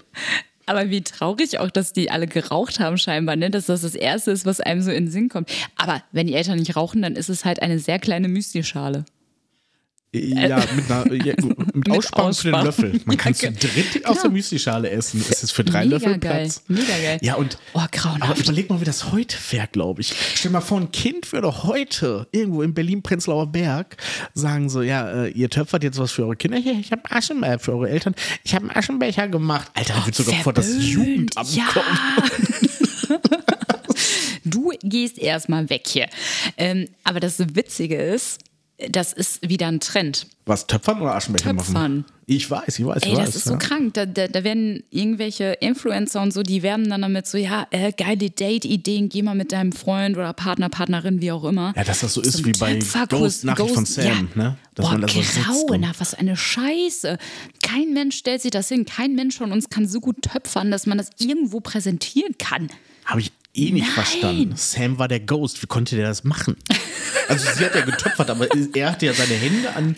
[0.65, 3.49] Aber wie traurig auch, dass die alle geraucht haben scheinbar, ne?
[3.49, 5.49] Dass das das Erste ist, was einem so in den Sinn kommt.
[5.77, 9.05] Aber wenn die Eltern nicht rauchen, dann ist es halt eine sehr kleine Müsli-Schale.
[10.20, 11.34] Ja, mit, einer, ja,
[11.74, 12.63] mit Aussparung für den.
[12.63, 13.01] Löffel.
[13.05, 15.24] Man kann Ja, zu dritt aus der Müslischale essen.
[15.30, 16.41] Es ist für drei Mega Löffel geil.
[16.41, 16.63] Platz.
[16.68, 17.20] Mega geil.
[17.22, 17.82] Ja, und Oh,
[18.20, 20.13] aber überleg mal, wie das heute wäre, glaube ich.
[20.36, 23.97] Stell mal vor, ein Kind würde heute irgendwo in Berlin-Prenzlauer Berg
[24.34, 26.57] sagen so, ja, äh, ihr töpfert jetzt was für eure Kinder.
[26.57, 28.15] Hier, ich habe Aschenbecher für eure Eltern.
[28.43, 29.70] Ich habe einen Aschenbecher gemacht.
[29.74, 30.68] Alter, da wird sogar vor das.
[30.80, 31.65] Jugendamt ja.
[31.65, 33.20] kommen.
[34.49, 36.07] Du gehst erstmal weg hier.
[36.57, 38.39] Ähm, aber das Witzige ist,
[38.89, 40.28] das ist wieder ein Trend.
[40.45, 41.73] Was, Töpfern oder Aschenbecher Töpfern.
[41.73, 42.05] machen?
[42.28, 43.25] Ich weiß, ich weiß, ich Ey, weiß.
[43.25, 43.57] das ist so ja.
[43.57, 43.93] krank.
[43.95, 47.91] Da, da, da werden irgendwelche Influencer und so, die werben dann damit so, ja, äh,
[47.91, 51.73] geile Date-Ideen, geh mal mit deinem Freund oder Partner, Partnerin, wie auch immer.
[51.75, 54.57] Ja, dass das so ist Zum wie bei Töpferkurs- Ghost Nachricht von Sam, ne?
[54.75, 57.17] Dass Boah, man da so sitzt und- grauenhaft, was eine Scheiße.
[57.63, 58.86] Kein Mensch stellt sich das hin.
[58.86, 62.69] Kein Mensch von uns kann so gut töpfern, dass man das irgendwo präsentieren kann.
[63.05, 63.93] Habe ich eh nicht Nein.
[63.93, 64.53] verstanden.
[64.55, 65.62] Sam war der Ghost.
[65.62, 66.55] Wie konnte der das machen?
[67.28, 69.95] Also sie hat ja getöpfert, aber er hatte ja seine Hände an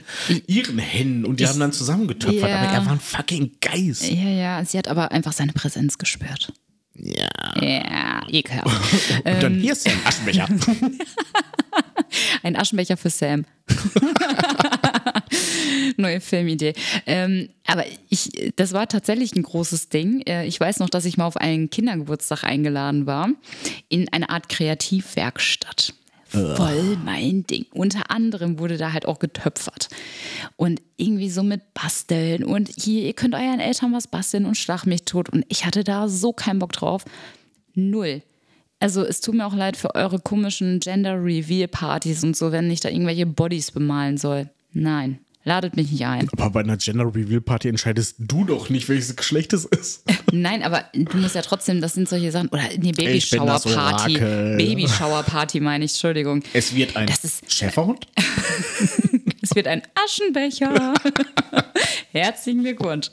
[0.48, 2.50] ihren Händen und die haben dann zusammen getöpfert.
[2.50, 2.58] Ja.
[2.62, 4.10] Aber er war ein fucking Geist.
[4.10, 6.52] Ja, ja, sie hat aber einfach seine Präsenz gespürt.
[6.96, 7.30] Ja.
[7.62, 8.66] Ja, ekelhaft.
[9.18, 9.40] Und Ähm.
[9.40, 10.48] dann hier ist Sam Aschenbecher.
[12.44, 13.46] Ein Aschenbecher für Sam.
[15.98, 16.74] Neue Filmidee.
[17.06, 20.22] Ähm, aber ich, das war tatsächlich ein großes Ding.
[20.22, 23.30] Äh, Ich weiß noch, dass ich mal auf einen Kindergeburtstag eingeladen war,
[23.90, 25.94] in eine Art Kreativwerkstatt.
[26.30, 27.66] Voll mein Ding.
[27.74, 29.90] Unter anderem wurde da halt auch getöpfert.
[30.58, 32.44] Und irgendwie so mit Basteln.
[32.44, 35.30] Und hier, ihr könnt euren Eltern was basteln und schlag mich tot.
[35.30, 37.04] Und ich hatte da so keinen Bock drauf.
[37.74, 38.22] Null.
[38.80, 42.90] Also es tut mir auch leid für eure komischen Gender-Reveal-Partys und so, wenn ich da
[42.90, 44.50] irgendwelche Bodies bemalen soll.
[44.72, 46.28] Nein, ladet mich nicht ein.
[46.34, 50.04] aber bei einer Gender Reveal Party entscheidest du doch nicht, welches Geschlecht es ist.
[50.32, 52.50] Nein, aber du musst ja trotzdem, das sind solche Sachen.
[52.50, 54.16] Oder bin das Babyshower-Party.
[54.16, 54.58] Orakel.
[54.58, 56.44] Babyshower-Party meine ich, Entschuldigung.
[56.54, 58.08] Es wird ein Das ist- Schäferhund?
[59.42, 60.94] Es wird ein Aschenbecher.
[62.12, 63.08] Herzlichen Glückwunsch.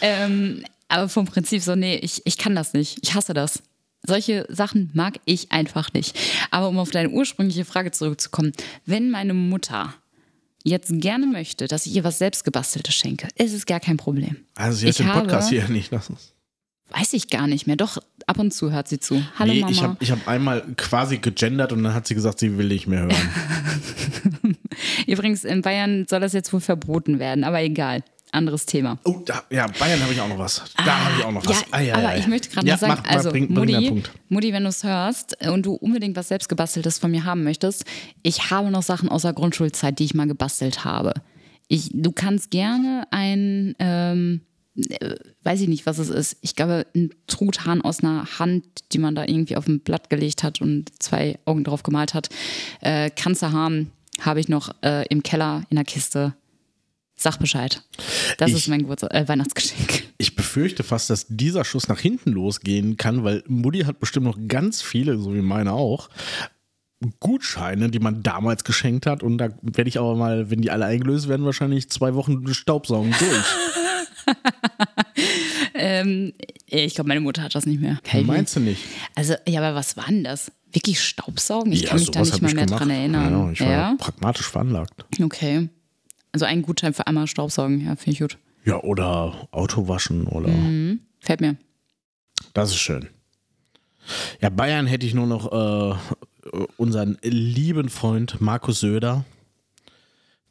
[0.00, 2.98] Ähm, aber vom Prinzip so, nee, ich, ich kann das nicht.
[3.02, 3.62] Ich hasse das.
[4.06, 6.18] Solche Sachen mag ich einfach nicht.
[6.50, 8.52] Aber um auf deine ursprüngliche Frage zurückzukommen,
[8.86, 9.94] wenn meine Mutter
[10.68, 14.36] jetzt gerne möchte, dass ich ihr was selbstgebasteltes schenke, ist es gar kein Problem.
[14.54, 15.92] Also sie hört Ich den Podcast habe- hier nicht.
[15.92, 16.34] Ist
[16.90, 17.76] Weiß ich gar nicht mehr.
[17.76, 19.22] Doch, ab und zu hört sie zu.
[19.38, 19.70] Hallo nee, Mama.
[19.72, 22.86] ich habe ich hab einmal quasi gegendert und dann hat sie gesagt, sie will nicht
[22.86, 24.56] mehr hören.
[25.06, 28.02] Übrigens, in Bayern soll das jetzt wohl verboten werden, aber egal.
[28.32, 28.98] Anderes Thema.
[29.04, 30.62] Oh, da, ja, Bayern habe ich auch noch was.
[30.76, 31.60] Da habe ich auch noch was.
[31.60, 34.02] Ja, Ah, ja, aber ja, ich möchte gerade noch sagen, mach, also bring, bring Mutti.
[34.28, 37.84] Mutti, wenn du es hörst und du unbedingt was selbstgebasteltes von mir haben möchtest,
[38.22, 41.14] ich habe noch Sachen aus der Grundschulzeit, die ich mal gebastelt habe.
[41.68, 44.40] Ich, du kannst gerne ein, ähm,
[44.76, 46.36] äh, weiß ich nicht, was es ist.
[46.40, 50.42] Ich glaube, ein Truthahn aus einer Hand, die man da irgendwie auf ein Blatt gelegt
[50.42, 52.28] hat und zwei Augen drauf gemalt hat.
[52.80, 56.34] Äh, kannst du haben, habe ich noch äh, im Keller in der Kiste.
[57.20, 57.82] Sag Bescheid.
[58.38, 60.04] Das Ich- ist mein Geburtstag, äh, Weihnachtsgeschenk.
[60.18, 64.38] Ich befürchte fast, dass dieser Schuss nach hinten losgehen kann, weil Mutti hat bestimmt noch
[64.46, 66.08] ganz viele, so wie meine auch,
[67.20, 69.22] Gutscheine, die man damals geschenkt hat.
[69.22, 73.12] Und da werde ich aber mal, wenn die alle eingelöst werden, wahrscheinlich zwei Wochen Staubsaugen
[73.18, 74.36] durch.
[75.74, 76.32] Ähm,
[76.66, 77.98] ich glaube, meine Mutter hat das nicht mehr.
[78.02, 78.82] Kann Meinst du nicht?
[79.14, 80.50] Also, ja, aber was war denn das?
[80.72, 81.72] Wirklich Staubsaugen?
[81.72, 82.80] Ich Ja, kann mich da nicht mal mehr gemacht.
[82.80, 83.32] dran erinnern.
[83.32, 83.94] Ja, ich war ja?
[83.98, 84.92] pragmatisch veranlagt.
[85.22, 85.68] Okay.
[86.32, 88.38] Also ein Gutschein für einmal Staubsaugen, ja, finde ich gut.
[88.64, 90.48] Ja, oder Auto waschen oder.
[90.48, 91.00] Mhm.
[91.20, 91.56] Fällt mir.
[92.54, 93.08] Das ist schön.
[94.40, 99.24] Ja, Bayern hätte ich nur noch äh, unseren lieben Freund Markus Söder,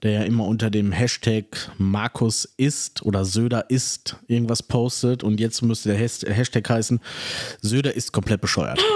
[0.03, 5.61] der ja immer unter dem Hashtag Markus ist oder Söder ist irgendwas postet und jetzt
[5.63, 6.99] müsste der Has- Hashtag heißen
[7.61, 8.79] Söder ist komplett bescheuert.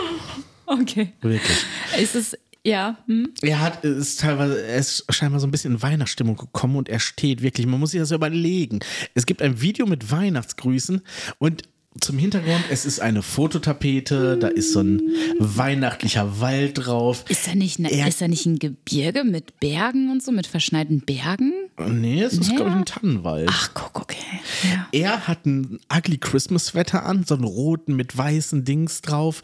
[0.68, 1.12] Okay.
[1.20, 1.58] Wirklich.
[2.02, 3.30] Ist es, ja, hm?
[3.42, 7.00] Er hat ist teilweise, er ist scheinbar so ein bisschen in Weihnachtsstimmung gekommen und er
[7.00, 8.80] steht wirklich, man muss sich das überlegen.
[9.16, 11.02] Es gibt ein Video mit Weihnachtsgrüßen
[11.40, 11.64] und
[12.00, 15.02] zum Hintergrund, es ist eine Fototapete, da ist so ein
[15.40, 17.26] weihnachtlicher Wald drauf.
[17.28, 20.48] Ist da nicht, ne, Er- ist da nicht ein Gebirge mit Bergen und so, mit
[20.48, 21.52] verschneiten Bergen?
[21.86, 22.56] Nee, es ist, Ja.
[22.56, 23.50] glaube ich, ein Tannenwald.
[23.52, 24.18] Ach, guck, okay.
[24.64, 24.88] Ja.
[24.94, 29.42] Er hat ein ugly Christmas Sweater an, so einen roten mit weißen Dings drauf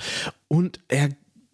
[0.47, 1.09] und er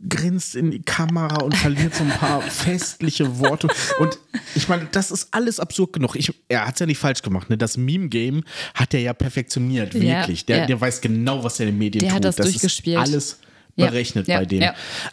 [0.08, 3.68] grinst in die Kamera und verliert so ein paar festliche Worte.
[4.00, 4.18] Und
[4.56, 6.16] ich meine, das ist alles absurd genug.
[6.16, 7.50] Ich, er hat es ja nicht falsch gemacht.
[7.50, 7.58] Ne?
[7.58, 8.44] Das Meme-Game
[8.74, 10.46] hat er ja perfektioniert, Ja, wirklich.
[10.46, 10.66] Der, ja.
[10.66, 12.16] der weiß genau, was er in den Medien Der tut.
[12.18, 12.98] hat das ist durchgespielt.
[12.98, 13.40] alles
[13.76, 14.64] Ja, berechnet ja, bei dem.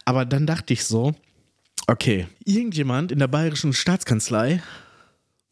[0.04, 1.14] Aber dann dachte ich so,
[1.86, 4.62] okay, irgendjemand in der bayerischen Staatskanzlei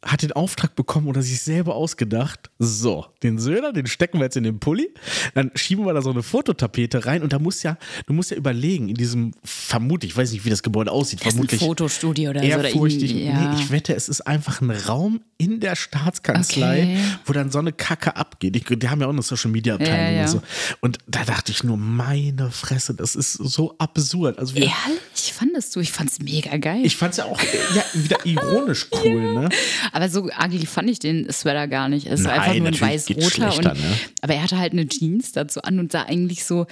[0.04, 4.36] hat den Auftrag bekommen oder sich selber ausgedacht, so, den Söder, den stecken wir jetzt
[4.36, 4.88] in den Pulli,
[5.34, 7.76] dann schieben wir da so eine Fototapete rein und da muss ja,
[8.06, 11.28] du musst ja überlegen, in diesem, vermutlich, ich weiß nicht, wie das Gebäude aussieht, Das
[11.28, 12.46] ist ein vermutlich Fotostudio oder so.
[12.46, 13.10] Oder ehrfurchtig.
[13.10, 13.54] irgendwie, ja.
[13.54, 16.98] Nee, ich wette, es ist einfach ein Raum in der Staatskanzlei, Okay.
[17.26, 18.54] wo dann so eine Kacke abgeht.
[18.56, 20.22] Ich, die haben ja auch eine Social Media Abteilung Ja, ja.
[20.22, 20.42] und so.
[20.80, 24.38] Und da dachte ich nur, meine Fresse, das ist so absurd.
[24.38, 25.80] Also wir, Ehrlich, fandest du?
[25.80, 26.80] Ich fand's mega geil.
[26.84, 27.40] ich fand es ja auch
[27.74, 29.48] ja, wieder ironisch cool, ne?
[29.92, 32.06] Aber so ugly fand ich den Sweater gar nicht.
[32.06, 33.74] Es war Nein, einfach nur ein weiß-roter.
[33.74, 33.80] ne?
[34.20, 36.66] Aber er hatte halt eine Jeans dazu an und sah eigentlich so.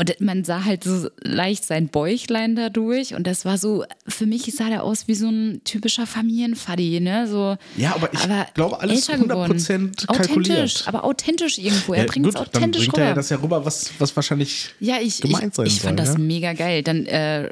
[0.00, 3.14] Und man sah halt so leicht sein Bäuchlein dadurch.
[3.16, 7.26] Und das war so, für mich sah der aus wie so ein typischer Familienfaddy, ne?
[7.26, 8.20] So, Ja, aber ich
[8.54, 9.58] glaube, alles älter geworden.
[9.58, 10.84] 100% Authentisch, kalkuliert.
[10.86, 11.94] aber authentisch irgendwo.
[11.94, 13.02] Er Ja, bringt es gut, authentisch dann bringt rüber.
[13.02, 15.98] er ja das ja rüber, was, was wahrscheinlich Ja, ich, gemeint ich, sein ich fand
[15.98, 16.22] soll, das ne?
[16.24, 16.84] mega geil.
[16.84, 17.50] Dann äh,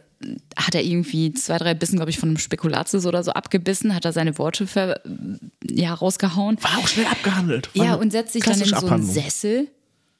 [0.57, 4.05] hat er irgendwie zwei, drei Bissen, glaube ich, von einem Spekulatius oder so abgebissen, hat
[4.05, 5.01] er seine Worte ver,
[5.69, 6.59] ja, rausgehauen.
[6.63, 7.71] War auch schnell abgehandelt.
[7.77, 9.03] War Ja, und setzt sich dann in so einen.
[9.05, 9.67] Sessel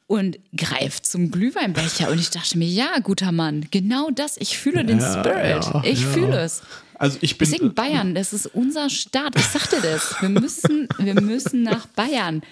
[0.07, 2.11] und greift zum Glühweinbecher.
[2.11, 4.37] Und ich dachte mir, ja, guter Mann, genau das.
[4.37, 5.65] Ich fühle den Ja, Spirit.
[5.65, 6.09] ja, ich ja.
[6.09, 6.63] fühle es.
[6.95, 7.51] Also ich bin.
[7.51, 9.37] Deswegen Bayern, das ist unser Staat.
[9.37, 10.15] Ich sagte das.
[10.21, 12.43] Wir müssen, wir müssen nach Bayern.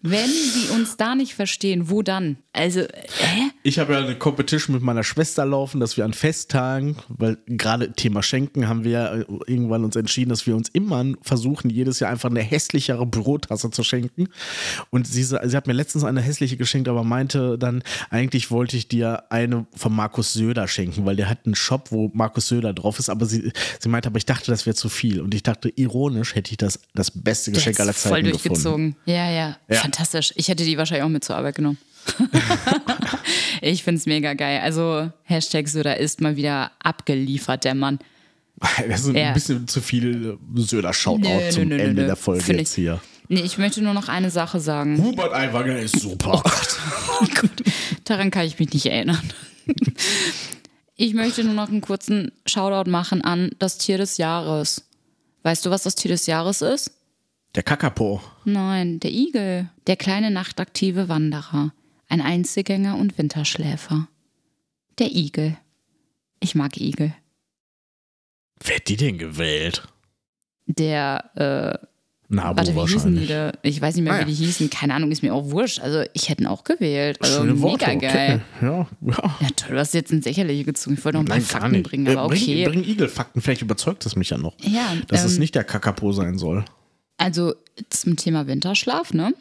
[0.00, 2.36] Wenn die uns da nicht verstehen, wo dann?
[2.52, 3.50] Also, hä?
[3.62, 7.92] Ich habe ja eine Competition mit meiner Schwester laufen, dass wir an Festtagen, weil gerade
[7.92, 12.00] Thema Schenken haben wir ja äh, irgendwann uns entschieden, dass wir uns immer versuchen, jedes
[12.00, 14.28] Jahr einfach eine hässlichere Bürotasse zu schenken.
[14.90, 18.88] Und sie, sie hat mir letztens eine hässliche geschenkt, aber meinte dann, eigentlich wollte ich
[18.88, 22.98] dir eine von Markus Söder schenken, weil der hat einen Shop, wo Markus Söder drauf
[22.98, 25.20] ist, aber sie, sie meinte, aber ich dachte, das wäre zu viel.
[25.20, 28.48] Und ich dachte, ironisch hätte ich das das beste Geschenk aller ist voll Zeiten gefunden.
[28.48, 28.96] durchgezogen.
[29.04, 29.87] Ja, ja, Ja.
[29.92, 30.32] Fantastisch.
[30.36, 31.78] Ich hätte die wahrscheinlich auch mit zur Arbeit genommen.
[33.60, 34.60] ich finde es mega geil.
[34.62, 37.98] Also, Hashtag Söder ist mal wieder abgeliefert, der Mann.
[38.88, 39.28] Das ist Ja.
[39.28, 42.06] ein bisschen zu viel Söder-Shoutout Nö, zum nö, nö, Ende nö.
[42.06, 43.00] der Folge Find jetzt ich- hier.
[43.30, 45.02] Nee, ich möchte nur noch eine Sache sagen.
[45.04, 46.42] Hubert Aiwanger ist super.
[47.20, 47.52] Oh Gott,
[48.04, 49.20] daran kann ich mich nicht erinnern.
[51.00, 54.82] Ich möchte nur noch einen kurzen Shoutout machen an das Tier des Jahres.
[55.44, 56.90] Weißt du, was das Tier des Jahres ist?
[57.54, 58.20] Der Kakapo.
[58.44, 59.68] Nein, der Igel.
[59.86, 61.72] Der kleine nachtaktive Wanderer.
[62.08, 64.08] Ein Einzelgänger und Winterschläfer.
[64.98, 65.56] Der Igel.
[66.40, 67.14] Ich mag Igel.
[68.62, 69.86] Wer hat die denn gewählt?
[70.66, 71.30] Der,
[71.80, 71.86] äh,
[72.30, 73.28] Nabo warte, wie hießen die wahrscheinlich.
[73.28, 73.52] da?
[73.62, 74.26] Ich weiß nicht mehr, Ah, wie ja.
[74.26, 74.68] die hießen.
[74.68, 75.80] Keine Ahnung, ist mir auch wurscht.
[75.80, 77.18] Also, ich hätte ihn auch gewählt.
[77.22, 78.42] Also, Schöne mega Worte, geil.
[78.58, 78.66] okay.
[78.66, 79.36] Ja, ja.
[79.40, 80.96] Ja, toll, du hast jetzt ins Lächerliche gezogen.
[80.98, 82.66] Ich wollte noch ein paar Nein, gar Fakten bringen, Äh, aber bring, okay.
[82.68, 84.54] bring Igelfakten, vielleicht überzeugt es mich ja noch.
[84.60, 86.64] Ja, Dass es ähm, nicht der Kakapo sein soll.
[87.18, 87.54] Also
[87.90, 89.34] zum Thema Winterschlaf, ne?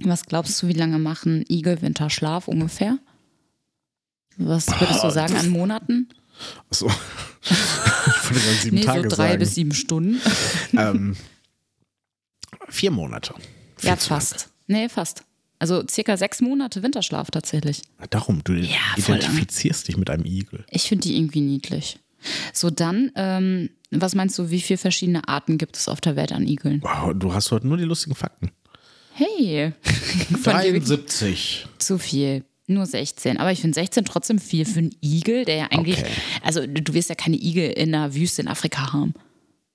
[0.00, 2.98] Was glaubst du, wie lange machen Igel Winterschlaf ungefähr?
[4.36, 6.08] Was würdest du sagen an Monaten?
[6.70, 6.86] Achso.
[7.42, 9.38] ich würde sagen sieben Nee, so Tage drei sagen.
[9.38, 10.20] bis sieben Stunden.
[10.72, 11.16] ähm,
[12.68, 13.34] vier Monate.
[13.76, 14.50] Viel ja, fast.
[14.66, 15.22] Nee, fast.
[15.58, 17.82] Also circa sechs Monate Winterschlaf tatsächlich.
[17.98, 18.08] lang.
[18.10, 18.52] Darum, du
[18.98, 20.66] voll identifizierst dich mit einem Igel.
[20.70, 21.98] Ich finde die irgendwie niedlich.
[22.52, 26.32] So, dann, ähm, was meinst du, wie viele verschiedene Arten gibt es auf der Welt
[26.32, 26.82] an Igeln?
[26.82, 28.50] Wow, du hast heute nur die lustigen Fakten.
[29.12, 29.72] Hey,
[30.42, 31.66] von dir wirklich 73.
[31.78, 32.44] zu viel.
[32.68, 33.38] Nur 16.
[33.38, 35.98] Aber ich finde 16 trotzdem viel für einen Igel, der ja eigentlich.
[35.98, 36.10] Okay.
[36.42, 39.14] Also, du wirst ja keine Igel in der Wüste in Afrika haben.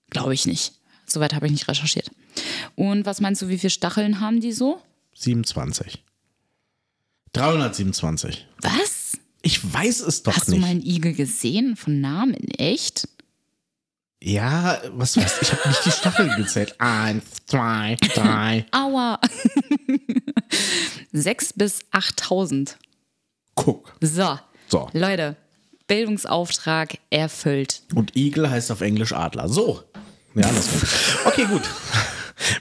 [0.10, 0.74] Glaube ich nicht.
[1.06, 2.12] Soweit habe ich nicht recherchiert.
[2.76, 4.82] Und was meinst du, wie viele Stacheln haben die so?
[5.16, 6.04] 27.
[7.34, 8.48] 327.
[8.62, 9.01] Was?
[9.42, 10.62] Ich weiß es doch Hast du nicht.
[10.62, 12.34] mal einen Igel gesehen von Namen?
[12.34, 13.08] In echt?
[14.24, 16.76] Ja, was weiß ich, ich habe nicht die Stacheln gezählt.
[16.80, 18.66] Eins, zwei, drei.
[18.72, 19.20] Aua.
[21.12, 22.78] 6 bis 8000.
[23.56, 23.94] Guck.
[24.00, 24.38] So.
[24.68, 24.89] So.
[24.94, 25.36] Leute,
[25.88, 27.82] Bildungsauftrag erfüllt.
[27.96, 29.50] Und Igel heißt auf Englisch Adler.
[29.50, 29.84] So.
[30.36, 30.82] Ja, andersrum.
[31.26, 31.64] Okay, gut.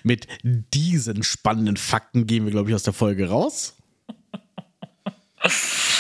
[0.03, 3.74] Mit diesen spannenden Fakten gehen wir, glaube ich, aus der Folge raus.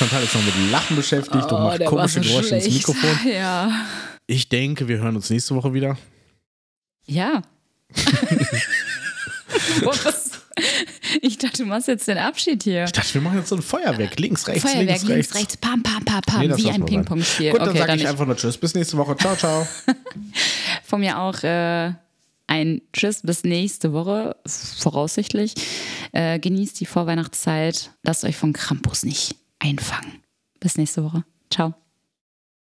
[0.00, 2.72] Chantal ist noch mit Lachen beschäftigt und macht komische so Geräusche ins.
[2.72, 3.10] Mikrofon.
[3.30, 3.70] Ja.
[4.26, 5.98] Ich denke, wir hören uns nächste Woche wieder.
[7.06, 7.42] Ja.
[11.22, 12.84] Ich dachte, du machst jetzt den Abschied hier.
[12.84, 14.18] Ich dachte, wir machen jetzt so ein Feuerwerk.
[14.20, 15.34] Links, rechts, Feuerwerk links, links, rechts.
[15.34, 16.84] rechts, pam, pam, pam, pam, Nee, wie ein.
[16.84, 17.50] Ping-Pong-Spiel.
[17.50, 18.08] Gut, dann Okay, sage ich nicht.
[18.08, 18.56] einfach nur Tschüss.
[18.58, 19.16] Bis nächste Woche.
[19.16, 19.66] Ciao, ciao.
[20.84, 21.92] Von mir auch äh,
[22.46, 25.54] ein Tschüss bis nächste Woche, voraussichtlich.
[26.12, 27.90] Äh, genießt die Vorweihnachtszeit.
[28.02, 30.22] Lasst euch von Krampus nicht einfangen.
[30.58, 31.24] Bis nächste Woche.
[31.50, 31.74] Ciao.